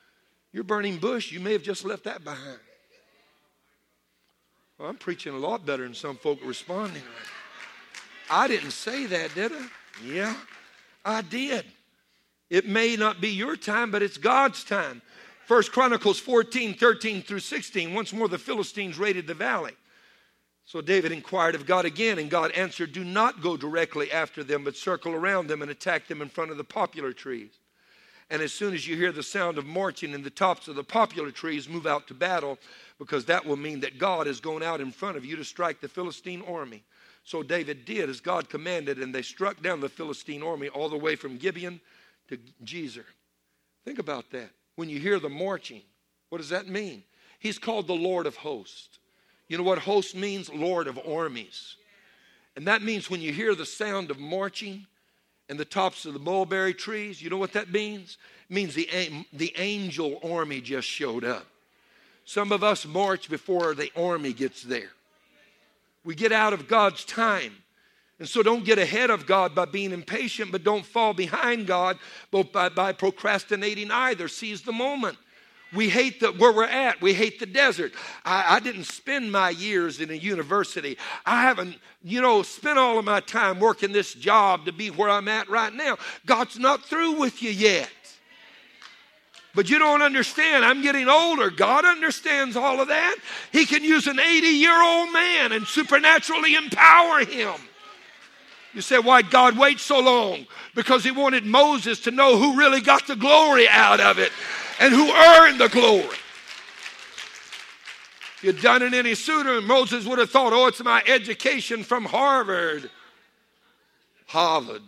[0.52, 2.60] You're burning bush, you may have just left that behind.
[4.78, 7.02] Well, I'm preaching a lot better than some folk responding.
[8.30, 9.68] I didn't say that, did I?
[10.06, 10.36] Yeah,
[11.04, 11.66] I did.
[12.50, 15.02] It may not be your time, but it's God's time.
[15.46, 17.94] First Chronicles 14, 13 through 16.
[17.94, 19.74] Once more, the Philistines raided the valley.
[20.66, 24.64] So David inquired of God again, and God answered, Do not go directly after them,
[24.66, 27.52] but circle around them and attack them in front of the poplar trees.
[28.30, 30.84] And as soon as you hear the sound of marching and the tops of the
[30.84, 32.58] poplar trees, move out to battle,
[33.00, 35.80] because that will mean that God is going out in front of you to strike
[35.80, 36.84] the Philistine army.
[37.24, 40.98] So David did as God commanded, and they struck down the Philistine army all the
[40.98, 41.80] way from Gibeon
[42.28, 43.06] to Gezer.
[43.86, 45.82] Think about that when you hear the marching.
[46.30, 47.04] What does that mean?
[47.40, 49.00] He's called the Lord of hosts.
[49.48, 50.52] You know what host means?
[50.54, 51.78] Lord of armies.
[52.58, 54.88] And that means when you hear the sound of marching
[55.50, 58.18] in the tops of the mulberry trees, you know what that means?
[58.50, 58.90] It means the,
[59.34, 61.46] the angel army just showed up.
[62.26, 64.92] Some of us march before the army gets there.
[66.04, 67.54] We get out of God's time.
[68.20, 72.00] And so don't get ahead of God by being impatient, but don't fall behind God
[72.32, 74.28] by, by procrastinating either.
[74.28, 75.18] Seize the moment.
[75.74, 77.02] We hate the, where we're at.
[77.02, 77.92] We hate the desert.
[78.24, 80.98] I, I, didn't spend my years in a university.
[81.26, 85.10] I haven't, you know, spent all of my time working this job to be where
[85.10, 85.98] I'm at right now.
[86.26, 87.90] God's not through with you yet.
[89.56, 90.64] But you don't understand.
[90.64, 91.50] I'm getting older.
[91.50, 93.18] God understands all of that.
[93.52, 97.56] He can use an 80 year old man and supernaturally empower him.
[98.74, 100.46] You say, why God wait so long?
[100.76, 104.32] Because he wanted Moses to know who really got the glory out of it
[104.80, 106.18] and who earned the glory.
[108.38, 112.06] If you'd done it any sooner, Moses would have thought, oh, it's my education from
[112.06, 112.90] Harvard.
[114.28, 114.84] Harvard.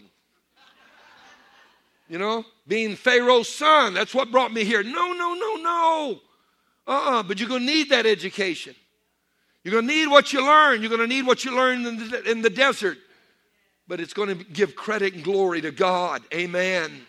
[2.08, 4.84] You know, being Pharaoh's son, that's what brought me here.
[4.84, 6.20] No, no, no, no.
[6.88, 8.76] Uh-uh, but you're going to need that education.
[9.64, 10.82] You're going to need what you learn.
[10.82, 12.98] You're going to need what you learn in the, in the desert.
[13.88, 16.24] But it's going to give credit and glory to God.
[16.34, 17.06] Amen.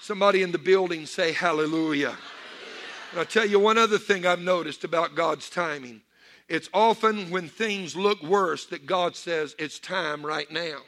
[0.00, 2.16] Somebody in the building say hallelujah.
[3.10, 6.00] And I'll tell you one other thing I've noticed about God's timing.
[6.48, 10.78] It's often when things look worse that God says it's time right now.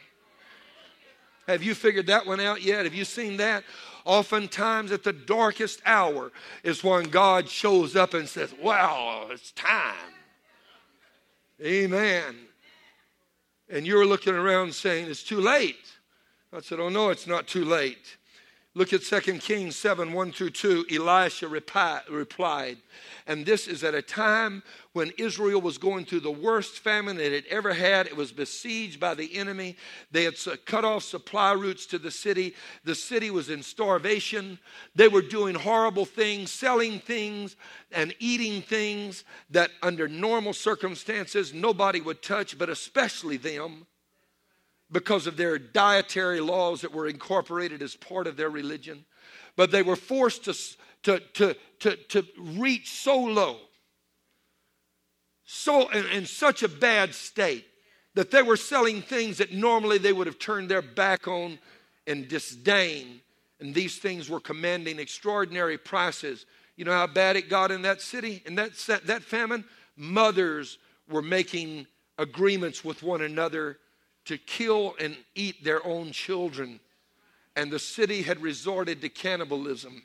[1.46, 2.84] Have you figured that one out yet?
[2.84, 3.64] Have you seen that?
[4.04, 6.32] Oftentimes, at the darkest hour,
[6.64, 9.94] is when God shows up and says, Wow, it's time.
[11.62, 12.36] Amen.
[13.68, 15.92] And you're looking around saying, It's too late.
[16.52, 18.16] I said, Oh, no, it's not too late.
[18.74, 20.86] Look at 2 Kings 7 1 through 2.
[20.90, 22.78] Elisha replied,
[23.26, 24.62] and this is at a time
[24.94, 28.06] when Israel was going through the worst famine it had ever had.
[28.06, 29.76] It was besieged by the enemy.
[30.10, 32.54] They had cut off supply routes to the city.
[32.84, 34.58] The city was in starvation.
[34.94, 37.56] They were doing horrible things, selling things
[37.90, 43.86] and eating things that under normal circumstances nobody would touch, but especially them
[44.93, 49.05] because of their dietary laws that were incorporated as part of their religion.
[49.57, 50.55] But they were forced to,
[51.05, 53.57] to, to, to, to reach so low,
[55.45, 57.66] so in, in such a bad state,
[58.14, 61.59] that they were selling things that normally they would have turned their back on
[62.07, 63.20] in disdain.
[63.61, 66.47] And these things were commanding extraordinary prices.
[66.76, 68.72] You know how bad it got in that city, in that,
[69.05, 69.64] that famine?
[69.97, 70.78] Mothers
[71.09, 71.86] were making
[72.18, 73.78] agreements with one another
[74.24, 76.80] to kill and eat their own children.
[77.56, 80.02] And the city had resorted to cannibalism.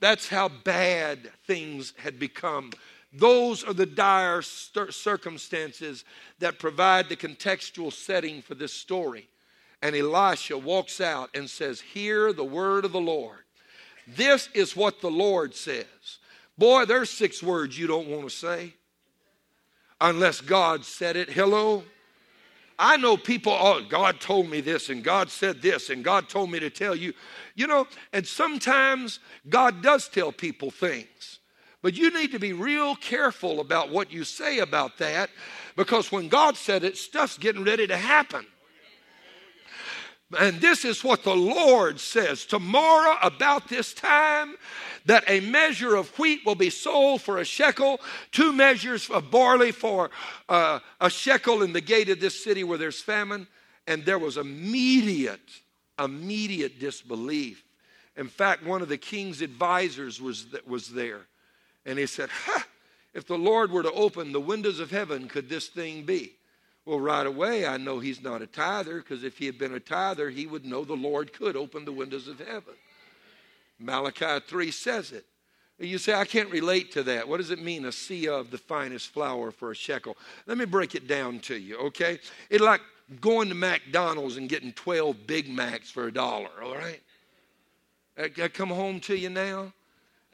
[0.00, 2.70] That's how bad things had become.
[3.12, 6.04] Those are the dire circumstances
[6.38, 9.28] that provide the contextual setting for this story.
[9.80, 13.38] And Elisha walks out and says, Hear the word of the Lord.
[14.06, 15.86] This is what the Lord says.
[16.56, 18.74] Boy, there's six words you don't want to say
[20.00, 21.30] unless God said it.
[21.30, 21.82] Hello?
[22.78, 26.50] I know people, oh, God told me this, and God said this, and God told
[26.50, 27.12] me to tell you.
[27.56, 29.18] You know, and sometimes
[29.48, 31.40] God does tell people things.
[31.82, 35.30] But you need to be real careful about what you say about that
[35.76, 38.46] because when God said it, stuff's getting ready to happen.
[40.36, 44.56] And this is what the Lord says tomorrow about this time
[45.06, 47.98] that a measure of wheat will be sold for a shekel,
[48.30, 50.10] two measures of barley for
[50.50, 53.46] uh, a shekel in the gate of this city where there's famine.
[53.86, 55.40] And there was immediate,
[55.98, 57.64] immediate disbelief.
[58.18, 61.22] In fact, one of the king's advisors was, was there.
[61.86, 62.28] And he said,
[63.14, 66.34] if the Lord were to open the windows of heaven, could this thing be?
[66.88, 69.80] Well, right away, I know he's not a tither because if he had been a
[69.80, 72.72] tither, he would know the Lord could open the windows of heaven.
[73.78, 75.26] Malachi 3 says it.
[75.78, 77.28] You say, I can't relate to that.
[77.28, 80.16] What does it mean, a seah of the finest flour for a shekel?
[80.46, 82.20] Let me break it down to you, okay?
[82.48, 82.80] It's like
[83.20, 87.02] going to McDonald's and getting 12 Big Macs for a dollar, all right?
[88.16, 89.74] I come home to you now.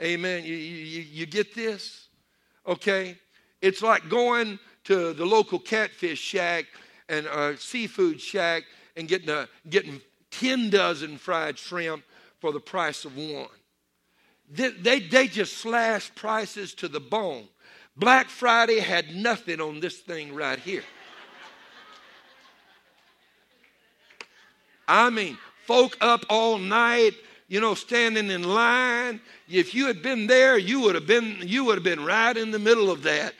[0.01, 0.45] Amen.
[0.45, 2.07] You, you, you get this?
[2.65, 3.19] Okay?
[3.61, 6.67] It's like going to the local catfish shack
[7.09, 8.65] and a seafood shack
[8.97, 12.05] and getting, a, getting 10 dozen fried shrimp
[12.41, 13.49] for the price of one.
[14.51, 17.49] They, they, they just slashed prices to the bone.
[17.97, 20.83] Black Friday had nothing on this thing right here.
[24.87, 27.15] I mean, folk up all night,
[27.49, 29.21] you know, standing in line.
[29.49, 32.51] If you had been there, you would have been you would have been right in
[32.51, 33.35] the middle of that.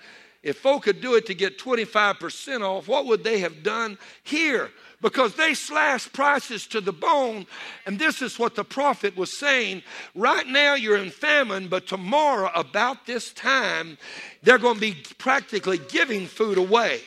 [0.45, 4.71] If folk could do it to get 25% off, what would they have done here?
[5.05, 7.47] because they slashed prices to the bone.
[7.85, 9.83] And this is what the prophet was saying.
[10.15, 13.99] Right now you're in famine, but tomorrow, about this time,
[14.43, 17.03] they're going to be practically giving food away.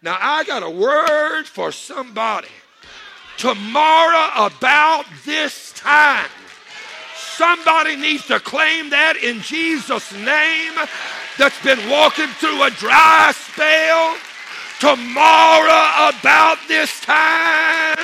[0.00, 2.46] Now, I got a word for somebody.
[3.36, 6.30] Tomorrow, about this time,
[7.16, 10.74] somebody needs to claim that in Jesus' name
[11.38, 14.16] that's been walking through a dry spell
[14.80, 17.96] tomorrow about this time.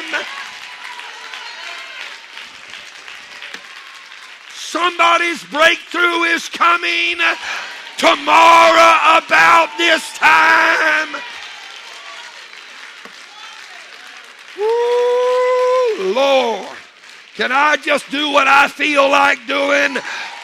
[4.54, 7.18] Somebody's breakthrough is coming
[7.96, 11.20] tomorrow about this time.
[14.58, 16.76] Ooh, Lord,
[17.34, 19.96] can I just do what I feel like doing?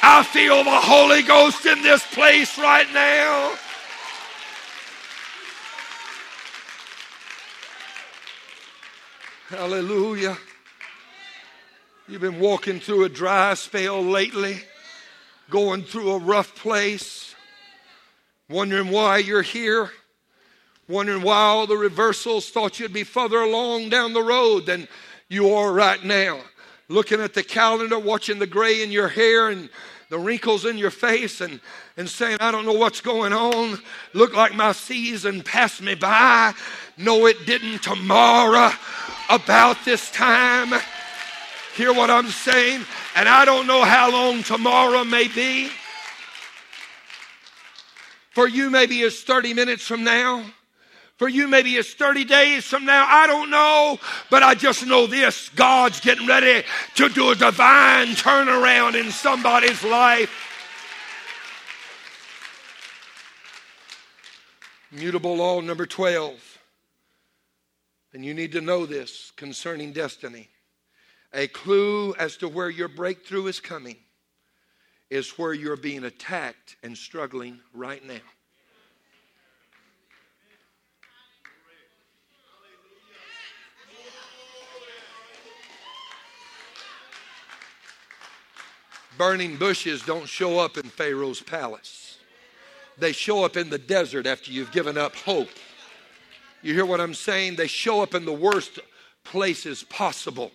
[0.07, 3.55] I feel the Holy Ghost in this place right now.
[9.48, 10.36] Hallelujah.
[12.07, 14.61] You've been walking through a dry spell lately,
[15.48, 17.34] going through a rough place,
[18.50, 19.90] wondering why you're here,
[20.86, 24.86] wondering why all the reversals thought you'd be further along down the road than
[25.30, 26.40] you are right now.
[26.88, 29.70] Looking at the calendar, watching the gray in your hair and
[30.09, 31.61] the wrinkles in your face and,
[31.96, 33.78] and saying, I don't know what's going on.
[34.12, 36.52] Look like my season passed me by.
[36.96, 38.70] No, it didn't tomorrow
[39.30, 40.72] about this time.
[41.74, 42.84] Hear what I'm saying?
[43.16, 45.70] And I don't know how long tomorrow may be.
[48.30, 50.44] For you, maybe it's 30 minutes from now.
[51.24, 53.06] For you, maybe it's 30 days from now.
[53.08, 53.98] I don't know.
[54.28, 56.66] But I just know this God's getting ready
[56.96, 60.30] to do a divine turnaround in somebody's life.
[64.92, 66.58] Mutable law number 12.
[68.12, 70.50] And you need to know this concerning destiny.
[71.32, 73.96] A clue as to where your breakthrough is coming
[75.08, 78.20] is where you're being attacked and struggling right now.
[89.16, 92.18] Burning bushes don't show up in Pharaoh's palace.
[92.98, 95.48] They show up in the desert after you've given up hope.
[96.62, 97.56] You hear what I'm saying?
[97.56, 98.78] They show up in the worst
[99.22, 100.50] places possible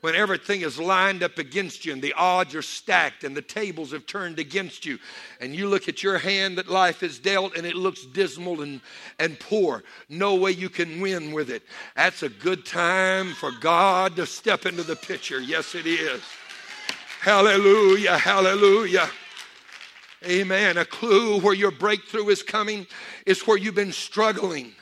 [0.00, 3.90] when everything is lined up against you and the odds are stacked and the tables
[3.90, 4.98] have turned against you,
[5.40, 8.80] and you look at your hand that life has dealt and it looks dismal and,
[9.18, 11.64] and poor, no way you can win with it.
[11.96, 15.40] That's a good time for God to step into the picture.
[15.40, 16.22] Yes, it is.
[17.28, 19.06] Hallelujah, hallelujah.
[20.24, 20.78] Amen.
[20.78, 22.86] A clue where your breakthrough is coming
[23.26, 24.72] is where you've been struggling.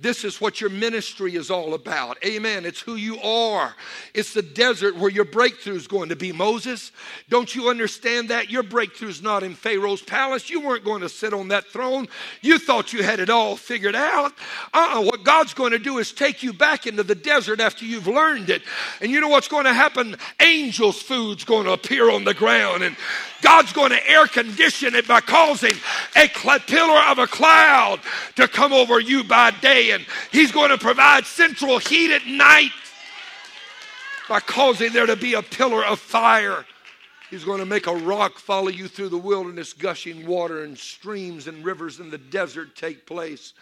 [0.00, 2.24] This is what your ministry is all about.
[2.24, 2.64] Amen.
[2.64, 3.74] It's who you are.
[4.14, 6.30] It's the desert where your breakthrough is going to be.
[6.30, 6.92] Moses,
[7.28, 8.48] don't you understand that?
[8.48, 10.50] Your breakthrough is not in Pharaoh's palace.
[10.50, 12.06] You weren't going to sit on that throne.
[12.42, 14.34] You thought you had it all figured out.
[14.72, 15.02] Uh-uh.
[15.02, 18.50] What God's going to do is take you back into the desert after you've learned
[18.50, 18.62] it.
[19.00, 20.14] And you know what's going to happen?
[20.38, 22.96] Angels' food's going to appear on the ground and
[23.40, 25.74] God's going to air condition it by causing
[26.16, 28.00] a pillar of a cloud
[28.36, 32.70] to come over you by day, and He's going to provide central heat at night
[34.28, 36.64] by causing there to be a pillar of fire.
[37.30, 41.46] He's going to make a rock follow you through the wilderness, gushing water and streams
[41.46, 43.52] and rivers in the desert take place.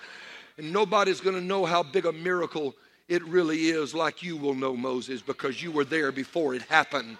[0.57, 2.74] And nobody's going to know how big a miracle
[3.09, 7.18] it really is like you will know, Moses, because you were there before it happened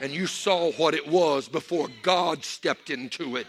[0.00, 3.46] and you saw what it was before God stepped into it.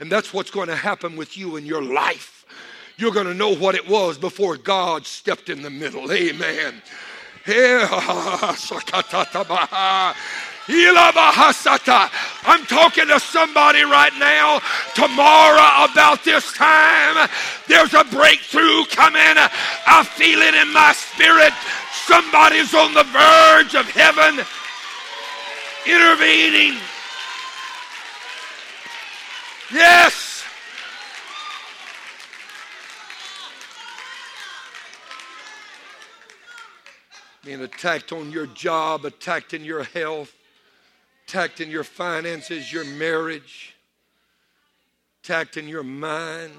[0.00, 2.35] And that's what's going to happen with you in your life.
[2.98, 6.10] You're going to know what it was before God stepped in the middle.
[6.10, 6.80] Amen.
[7.48, 8.56] I'm
[12.66, 14.60] talking to somebody right now.
[14.94, 17.28] Tomorrow, about this time,
[17.68, 19.20] there's a breakthrough coming.
[19.22, 21.52] I feel it in my spirit.
[22.06, 24.42] Somebody's on the verge of heaven
[25.86, 26.78] intervening.
[29.72, 30.25] Yes.
[37.46, 40.34] Being attacked on your job, attacked in your health,
[41.28, 43.76] attacked in your finances, your marriage,
[45.22, 46.52] attacked in your mind.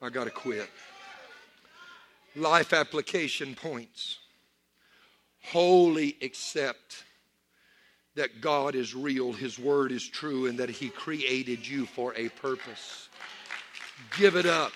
[0.00, 0.70] I got to quit.
[2.34, 4.20] Life application points.
[5.42, 7.04] Wholly accept
[8.16, 12.28] that God is real, His Word is true, and that He created you for a
[12.30, 13.08] purpose.
[14.18, 14.72] Give it up.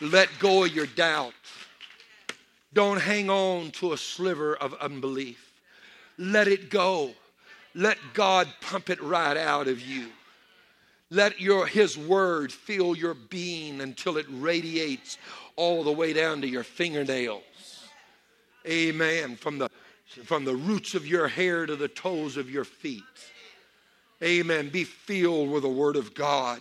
[0.00, 1.34] Let go of your doubt.
[2.72, 5.52] Don't hang on to a sliver of unbelief.
[6.18, 7.12] Let it go.
[7.74, 10.08] Let God pump it right out of you.
[11.10, 15.16] Let your, his word fill your being until it radiates
[15.56, 17.42] all the way down to your fingernails.
[18.66, 19.36] Amen.
[19.36, 19.70] From the,
[20.24, 23.02] from the roots of your hair to the toes of your feet.
[24.22, 24.68] Amen.
[24.68, 26.60] Be filled with the word of God.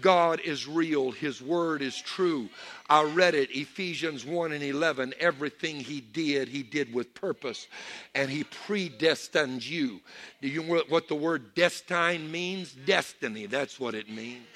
[0.00, 1.10] God is real.
[1.10, 2.48] His word is true.
[2.88, 5.14] I read it, Ephesians 1 and 11.
[5.18, 7.66] Everything he did, he did with purpose,
[8.14, 10.00] and he predestined you.
[10.42, 12.72] Do you know what the word destine means?
[12.72, 13.46] Destiny.
[13.46, 14.46] That's what it means.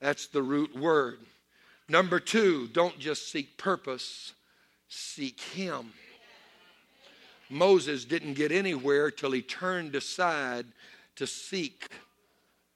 [0.00, 1.20] That's the root word.
[1.88, 4.34] Number two, don't just seek purpose,
[4.88, 5.92] seek him.
[7.50, 10.66] Moses didn't get anywhere till he turned aside
[11.16, 11.88] to seek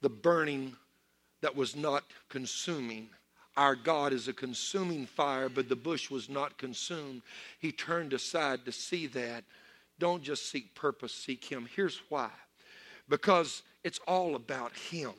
[0.01, 0.77] the burning
[1.41, 3.09] that was not consuming.
[3.57, 7.23] Our God is a consuming fire, but the bush was not consumed.
[7.59, 9.45] He turned aside to see that.
[9.99, 11.69] Don't just seek purpose, seek Him.
[11.75, 12.31] Here's why
[13.09, 15.13] because it's all about Him.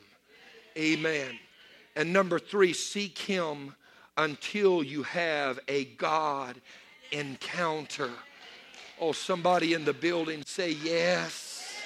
[0.76, 1.38] Amen.
[1.96, 3.74] And number three, seek Him
[4.16, 6.60] until you have a God
[7.12, 8.10] encounter.
[9.02, 11.80] Oh, somebody in the building say yes.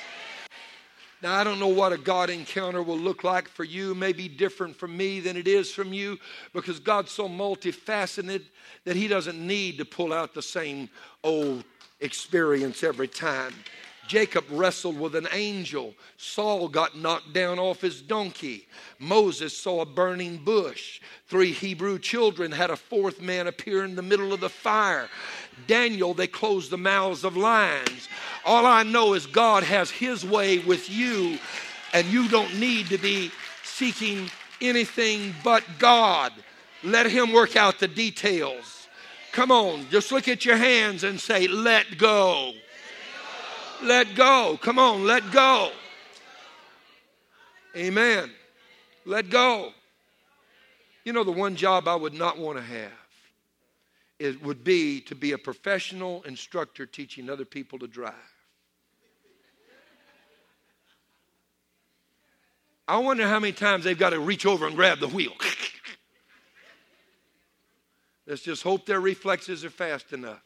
[1.22, 3.92] Now, I don't know what a God encounter will look like for you.
[3.92, 6.18] It may be different from me than it is from you
[6.52, 8.42] because God's so multifaceted
[8.84, 10.90] that He doesn't need to pull out the same
[11.22, 11.62] old
[12.00, 13.54] experience every time.
[14.06, 15.94] Jacob wrestled with an angel.
[16.16, 18.66] Saul got knocked down off his donkey.
[18.98, 21.00] Moses saw a burning bush.
[21.26, 25.08] Three Hebrew children had a fourth man appear in the middle of the fire.
[25.66, 28.08] Daniel, they closed the mouths of lions.
[28.44, 31.38] All I know is God has his way with you,
[31.92, 33.30] and you don't need to be
[33.62, 34.30] seeking
[34.60, 36.32] anything but God.
[36.82, 38.88] Let him work out the details.
[39.32, 42.52] Come on, just look at your hands and say, Let go.
[43.82, 44.58] Let go.
[44.62, 45.70] Come on, let go.
[47.76, 48.30] Amen.
[49.04, 49.72] Let go.
[51.04, 53.03] You know, the one job I would not want to have
[54.18, 58.14] it would be to be a professional instructor teaching other people to drive.
[62.86, 65.32] I wonder how many times they've got to reach over and grab the wheel.
[68.26, 70.42] Let's just hope their reflexes are fast enough.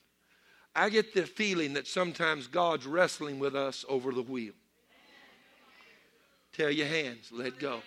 [0.74, 4.52] I get the feeling that sometimes God's wrestling with us over the wheel.
[6.52, 7.80] Tell your hands, let go.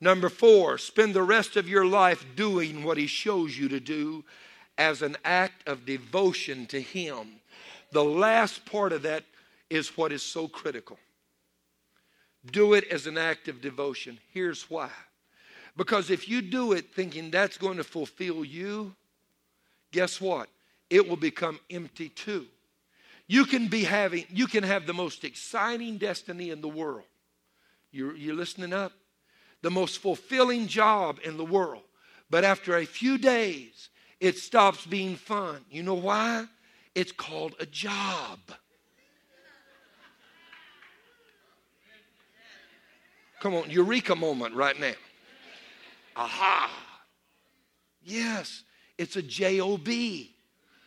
[0.00, 4.24] Number four, spend the rest of your life doing what He shows you to do
[4.76, 7.40] as an act of devotion to Him.
[7.92, 9.24] The last part of that
[9.70, 10.98] is what is so critical.
[12.50, 14.18] Do it as an act of devotion.
[14.32, 14.90] Here's why.
[15.76, 18.94] Because if you do it thinking that's going to fulfill you,
[19.92, 20.48] guess what?
[20.90, 22.46] it will become empty too.
[23.26, 27.02] You can be having, you can have the most exciting destiny in the world.
[27.90, 28.92] You're, you're listening up?
[29.64, 31.84] The most fulfilling job in the world.
[32.28, 33.88] But after a few days,
[34.20, 35.64] it stops being fun.
[35.70, 36.44] You know why?
[36.94, 38.40] It's called a job.
[43.40, 44.92] Come on, eureka moment right now.
[46.14, 46.70] Aha.
[48.02, 48.64] Yes,
[48.98, 50.34] it's a J O B.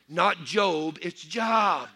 [0.08, 1.90] Not Job, it's Job.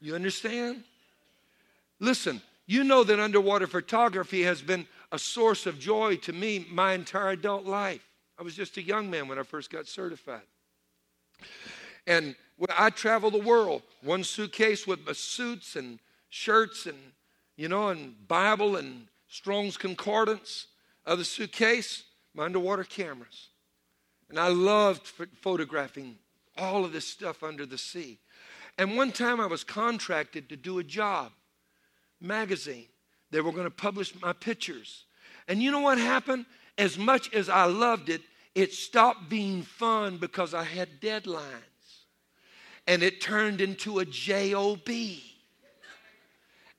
[0.00, 0.82] You understand?
[2.00, 6.92] Listen, you know that underwater photography has been a source of joy to me my
[6.92, 8.06] entire adult life.
[8.38, 10.42] I was just a young man when I first got certified.
[12.06, 12.36] And
[12.68, 15.98] I travel the world, one suitcase with my suits and
[16.28, 16.96] shirts and,
[17.56, 20.68] you know, and Bible and Strong's Concordance.
[21.04, 22.04] Other suitcase,
[22.34, 23.48] my underwater cameras.
[24.28, 25.08] And I loved
[25.42, 26.18] photographing
[26.56, 28.20] all of this stuff under the sea.
[28.78, 31.32] And one time I was contracted to do a job,
[32.20, 32.86] magazine.
[33.30, 35.04] They were going to publish my pictures.
[35.48, 36.46] And you know what happened?
[36.78, 38.22] As much as I loved it,
[38.54, 41.44] it stopped being fun because I had deadlines.
[42.86, 44.88] And it turned into a job.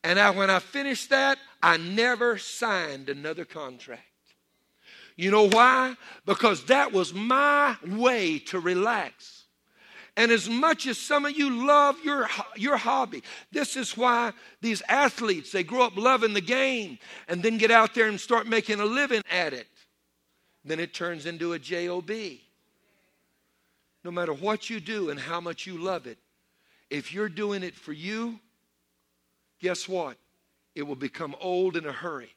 [0.03, 4.01] And I, when I finished that, I never signed another contract.
[5.15, 5.95] You know why?
[6.25, 9.40] Because that was my way to relax.
[10.21, 14.83] And as much as some of you love your, your hobby, this is why these
[14.87, 18.79] athletes, they grow up loving the game and then get out there and start making
[18.79, 19.65] a living at it.
[20.63, 22.11] Then it turns into a job.
[24.03, 26.19] No matter what you do and how much you love it,
[26.91, 28.39] if you're doing it for you,
[29.59, 30.17] guess what?
[30.75, 32.29] It will become old in a hurry.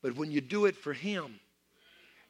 [0.00, 1.40] But when you do it for Him,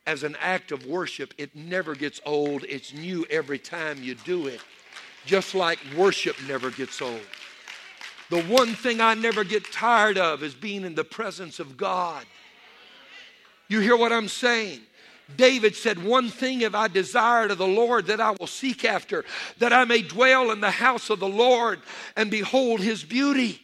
[0.06, 2.64] as an act of worship, it never gets old.
[2.68, 4.60] It's new every time you do it.
[5.24, 7.20] Just like worship never gets old.
[8.30, 12.24] The one thing I never get tired of is being in the presence of God.
[13.68, 14.80] You hear what I'm saying?
[15.36, 19.24] David said, One thing have I desired of the Lord that I will seek after,
[19.58, 21.80] that I may dwell in the house of the Lord
[22.16, 23.61] and behold his beauty.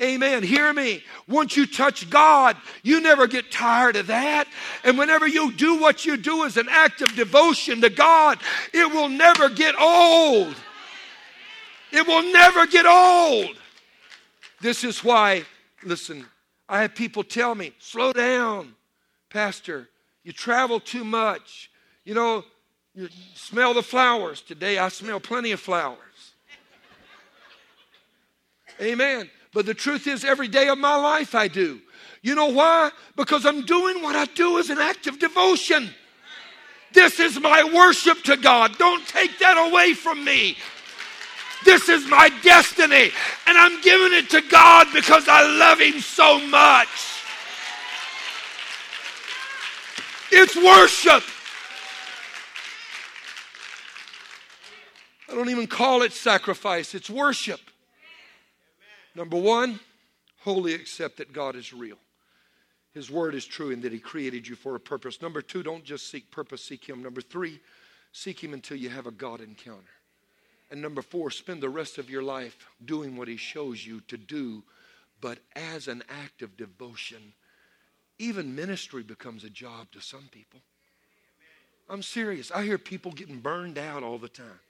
[0.00, 0.42] Amen.
[0.42, 1.02] Hear me.
[1.26, 4.46] Once you touch God, you never get tired of that.
[4.84, 8.38] And whenever you do what you do as an act of devotion to God,
[8.74, 10.54] it will never get old.
[11.92, 13.56] It will never get old.
[14.60, 15.44] This is why,
[15.82, 16.26] listen,
[16.68, 18.74] I have people tell me, slow down,
[19.30, 19.88] Pastor.
[20.24, 21.70] You travel too much.
[22.04, 22.44] You know,
[22.94, 24.42] you smell the flowers.
[24.42, 25.98] Today I smell plenty of flowers.
[28.80, 29.30] Amen.
[29.52, 31.80] But the truth is, every day of my life I do.
[32.22, 32.90] You know why?
[33.14, 35.90] Because I'm doing what I do as an act of devotion.
[36.92, 38.78] This is my worship to God.
[38.78, 40.56] Don't take that away from me.
[41.64, 43.10] This is my destiny.
[43.46, 46.88] And I'm giving it to God because I love Him so much.
[50.32, 51.22] It's worship.
[55.28, 57.60] I don't even call it sacrifice, it's worship.
[59.16, 59.80] Number one,
[60.42, 61.96] wholly accept that God is real.
[62.92, 65.22] His word is true and that He created you for a purpose.
[65.22, 67.02] Number two, don't just seek purpose, seek Him.
[67.02, 67.58] Number three,
[68.12, 69.82] seek Him until you have a God encounter.
[70.70, 74.18] And number four, spend the rest of your life doing what He shows you to
[74.18, 74.62] do,
[75.22, 77.32] but as an act of devotion.
[78.18, 80.60] Even ministry becomes a job to some people.
[81.88, 82.50] I'm serious.
[82.50, 84.60] I hear people getting burned out all the time.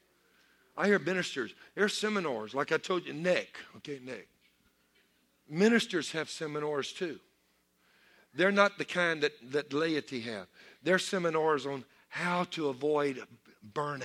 [0.77, 4.29] I hear ministers, there's seminars, like I told you, Nick, okay, Nick.
[5.49, 7.19] Ministers have seminars too.
[8.35, 10.47] They're not the kind that, that laity have.
[10.83, 13.23] They're seminars on how to avoid
[13.73, 14.03] burnout.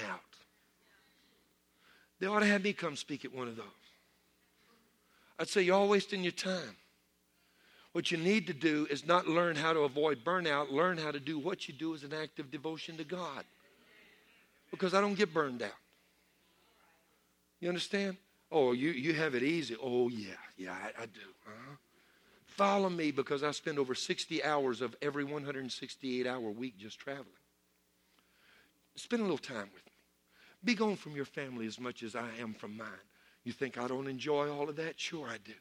[2.19, 3.65] They ought to have me come speak at one of those.
[5.39, 6.75] I'd say, You're all wasting your time.
[7.93, 11.19] What you need to do is not learn how to avoid burnout, learn how to
[11.19, 13.43] do what you do as an act of devotion to God.
[14.69, 15.71] Because I don't get burned out.
[17.59, 18.15] You understand?
[18.51, 19.75] Oh, you, you have it easy.
[19.81, 21.21] Oh, yeah, yeah, I, I do.
[21.47, 21.75] Uh-huh.
[22.45, 27.27] Follow me because I spend over 60 hours of every 168 hour week just traveling.
[28.95, 29.91] Spend a little time with me.
[30.63, 32.87] Be gone from your family as much as I am from mine.
[33.45, 34.99] You think I don't enjoy all of that?
[34.99, 35.53] Sure, I do.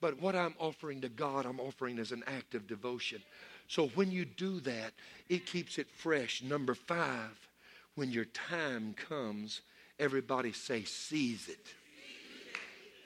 [0.00, 3.22] But what I'm offering to God, I'm offering as an act of devotion.
[3.68, 4.92] So when you do that,
[5.28, 6.42] it keeps it fresh.
[6.42, 7.48] Number five,
[7.94, 9.62] when your time comes,
[9.98, 11.66] everybody say, seize it.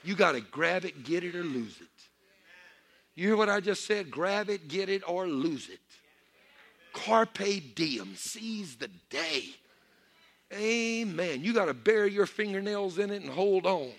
[0.05, 1.89] You got to grab it, get it, or lose it.
[3.15, 4.11] You hear what I just said?
[4.11, 5.81] Grab it, get it, or lose it.
[6.93, 9.45] Carpe diem, seize the day.
[10.53, 11.45] Amen.
[11.45, 13.93] You got to bury your fingernails in it and hold on.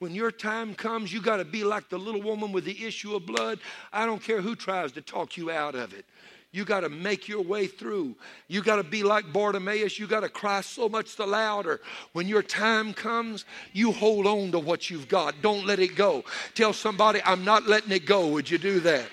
[0.00, 3.16] When your time comes, you got to be like the little woman with the issue
[3.16, 3.58] of blood.
[3.92, 6.04] I don't care who tries to talk you out of it.
[6.50, 8.16] You got to make your way through.
[8.46, 9.98] You got to be like Bartimaeus.
[9.98, 11.80] You got to cry so much the louder.
[12.12, 13.44] When your time comes,
[13.74, 15.42] you hold on to what you've got.
[15.42, 16.24] Don't let it go.
[16.54, 18.28] Tell somebody, I'm not letting it go.
[18.28, 19.06] Would you do that?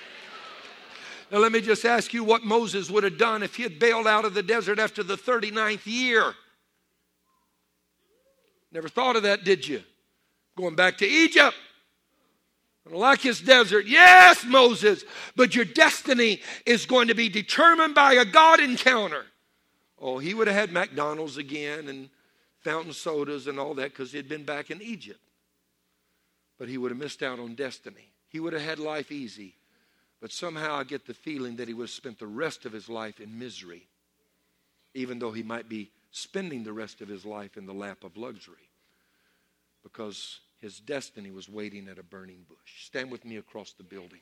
[1.29, 4.07] Now, let me just ask you what Moses would have done if he had bailed
[4.07, 6.33] out of the desert after the 39th year.
[8.71, 9.83] Never thought of that, did you?
[10.57, 11.55] Going back to Egypt.
[12.89, 15.03] Like his desert, yes, Moses,
[15.36, 19.25] but your destiny is going to be determined by a God encounter.
[19.99, 22.09] Oh, he would have had McDonald's again and
[22.59, 25.19] fountain sodas and all that because he'd been back in Egypt.
[26.59, 28.11] But he would have missed out on destiny.
[28.29, 29.55] He would have had life easy.
[30.21, 32.88] But somehow I get the feeling that he would have spent the rest of his
[32.88, 33.88] life in misery,
[34.93, 38.15] even though he might be spending the rest of his life in the lap of
[38.15, 38.69] luxury.
[39.83, 42.86] Because his destiny was waiting at a burning bush.
[42.86, 44.22] Stand with me across the building.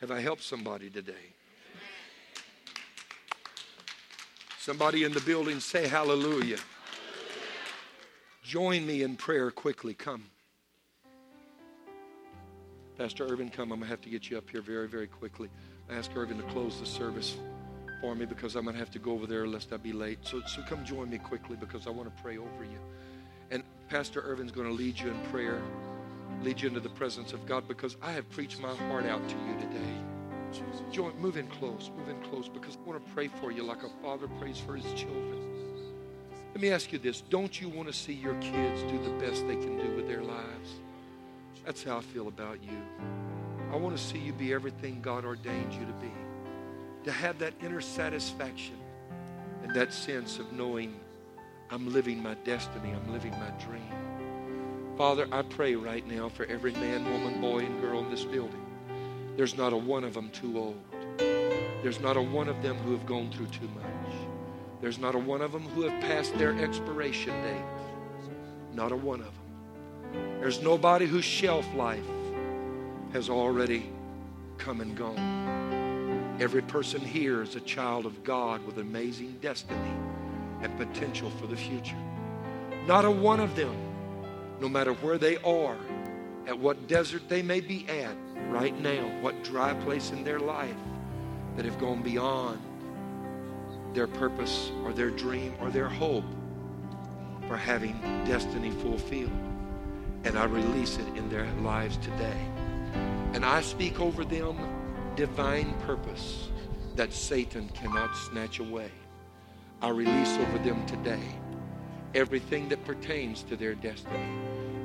[0.00, 1.34] Have I helped somebody today?
[4.58, 6.58] Somebody in the building say hallelujah.
[8.42, 9.94] Join me in prayer quickly.
[9.94, 10.24] Come.
[12.96, 13.72] Pastor Irvin, come.
[13.72, 15.48] I'm going to have to get you up here very, very quickly.
[15.90, 17.36] I ask Irvin to close the service
[18.00, 20.18] for me because I'm going to have to go over there lest I be late.
[20.22, 22.78] So, so come join me quickly because I want to pray over you.
[23.88, 25.60] Pastor Irvin's going to lead you in prayer,
[26.42, 29.36] lead you into the presence of God because I have preached my heart out to
[29.46, 30.62] you today.
[30.92, 33.82] Join, move in close, move in close because I want to pray for you like
[33.82, 35.40] a father prays for his children.
[36.52, 39.46] Let me ask you this don't you want to see your kids do the best
[39.46, 40.70] they can do with their lives?
[41.66, 42.78] That's how I feel about you.
[43.72, 46.12] I want to see you be everything God ordained you to be.
[47.04, 48.78] To have that inner satisfaction
[49.62, 50.94] and that sense of knowing
[51.70, 52.92] I'm living my destiny.
[52.92, 53.82] I'm living my dream.
[54.96, 58.64] Father, I pray right now for every man, woman, boy, and girl in this building.
[59.36, 60.80] There's not a one of them too old.
[61.18, 64.14] There's not a one of them who have gone through too much.
[64.80, 67.64] There's not a one of them who have passed their expiration date.
[68.72, 70.40] Not a one of them.
[70.40, 72.06] There's nobody whose shelf life
[73.12, 73.90] has already
[74.58, 76.36] come and gone.
[76.40, 79.94] Every person here is a child of God with amazing destiny
[80.64, 81.96] and potential for the future.
[82.86, 83.76] Not a one of them,
[84.60, 85.76] no matter where they are,
[86.46, 88.16] at what desert they may be at
[88.48, 90.74] right now, what dry place in their life
[91.56, 92.58] that have gone beyond
[93.94, 96.24] their purpose or their dream or their hope
[97.46, 99.30] for having destiny fulfilled.
[100.24, 102.40] and I release it in their lives today.
[103.34, 104.56] And I speak over them
[105.16, 106.48] divine purpose
[106.96, 108.90] that Satan cannot snatch away.
[109.82, 111.20] I release over them today
[112.14, 114.16] everything that pertains to their destiny.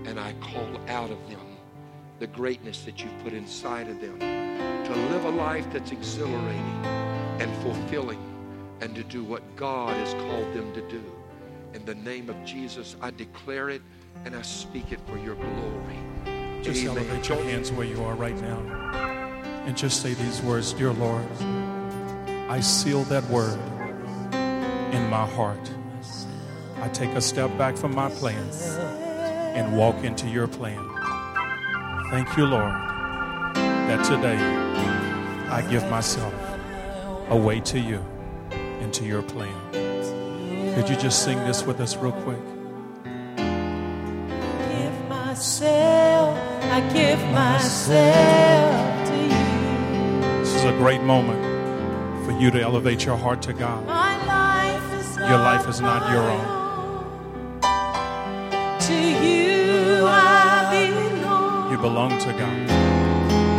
[0.06, 1.58] And I call out of them
[2.20, 6.86] the greatness that you've put inside of them to live a life that's exhilarating
[7.40, 8.20] and fulfilling
[8.82, 11.04] and to do what God has called them to do.
[11.74, 13.82] In the name of Jesus, I declare it
[14.26, 16.64] and I speak it for your glory.
[16.64, 16.98] Just Amen.
[16.98, 18.60] elevate your hands where you are right now
[19.66, 21.26] and just say these words Dear Lord,
[22.50, 23.60] I seal that word
[24.94, 25.72] in my heart.
[26.82, 28.78] I take a step back from my plans
[29.56, 30.80] and walk into your plan.
[32.10, 32.74] Thank you, Lord,
[33.54, 34.38] that today
[35.50, 36.34] I give myself
[37.30, 38.04] away to you
[38.52, 39.54] and to your plan.
[40.76, 42.40] Could you just sing this with us real quick?
[44.70, 50.40] give myself, I give myself to you.
[50.40, 51.44] This is a great moment
[52.26, 53.99] for you to elevate your heart to God.
[55.30, 56.46] My life is Your life is not your own.
[58.88, 60.12] To you I
[60.74, 61.72] belong.
[61.72, 62.58] You belong to God.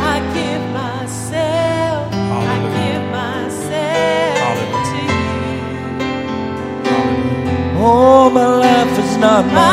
[0.03, 4.83] I give myself, I give myself Hallelujah.
[4.91, 5.23] to you.
[6.91, 7.79] Hallelujah.
[7.79, 9.69] Oh, my life is not my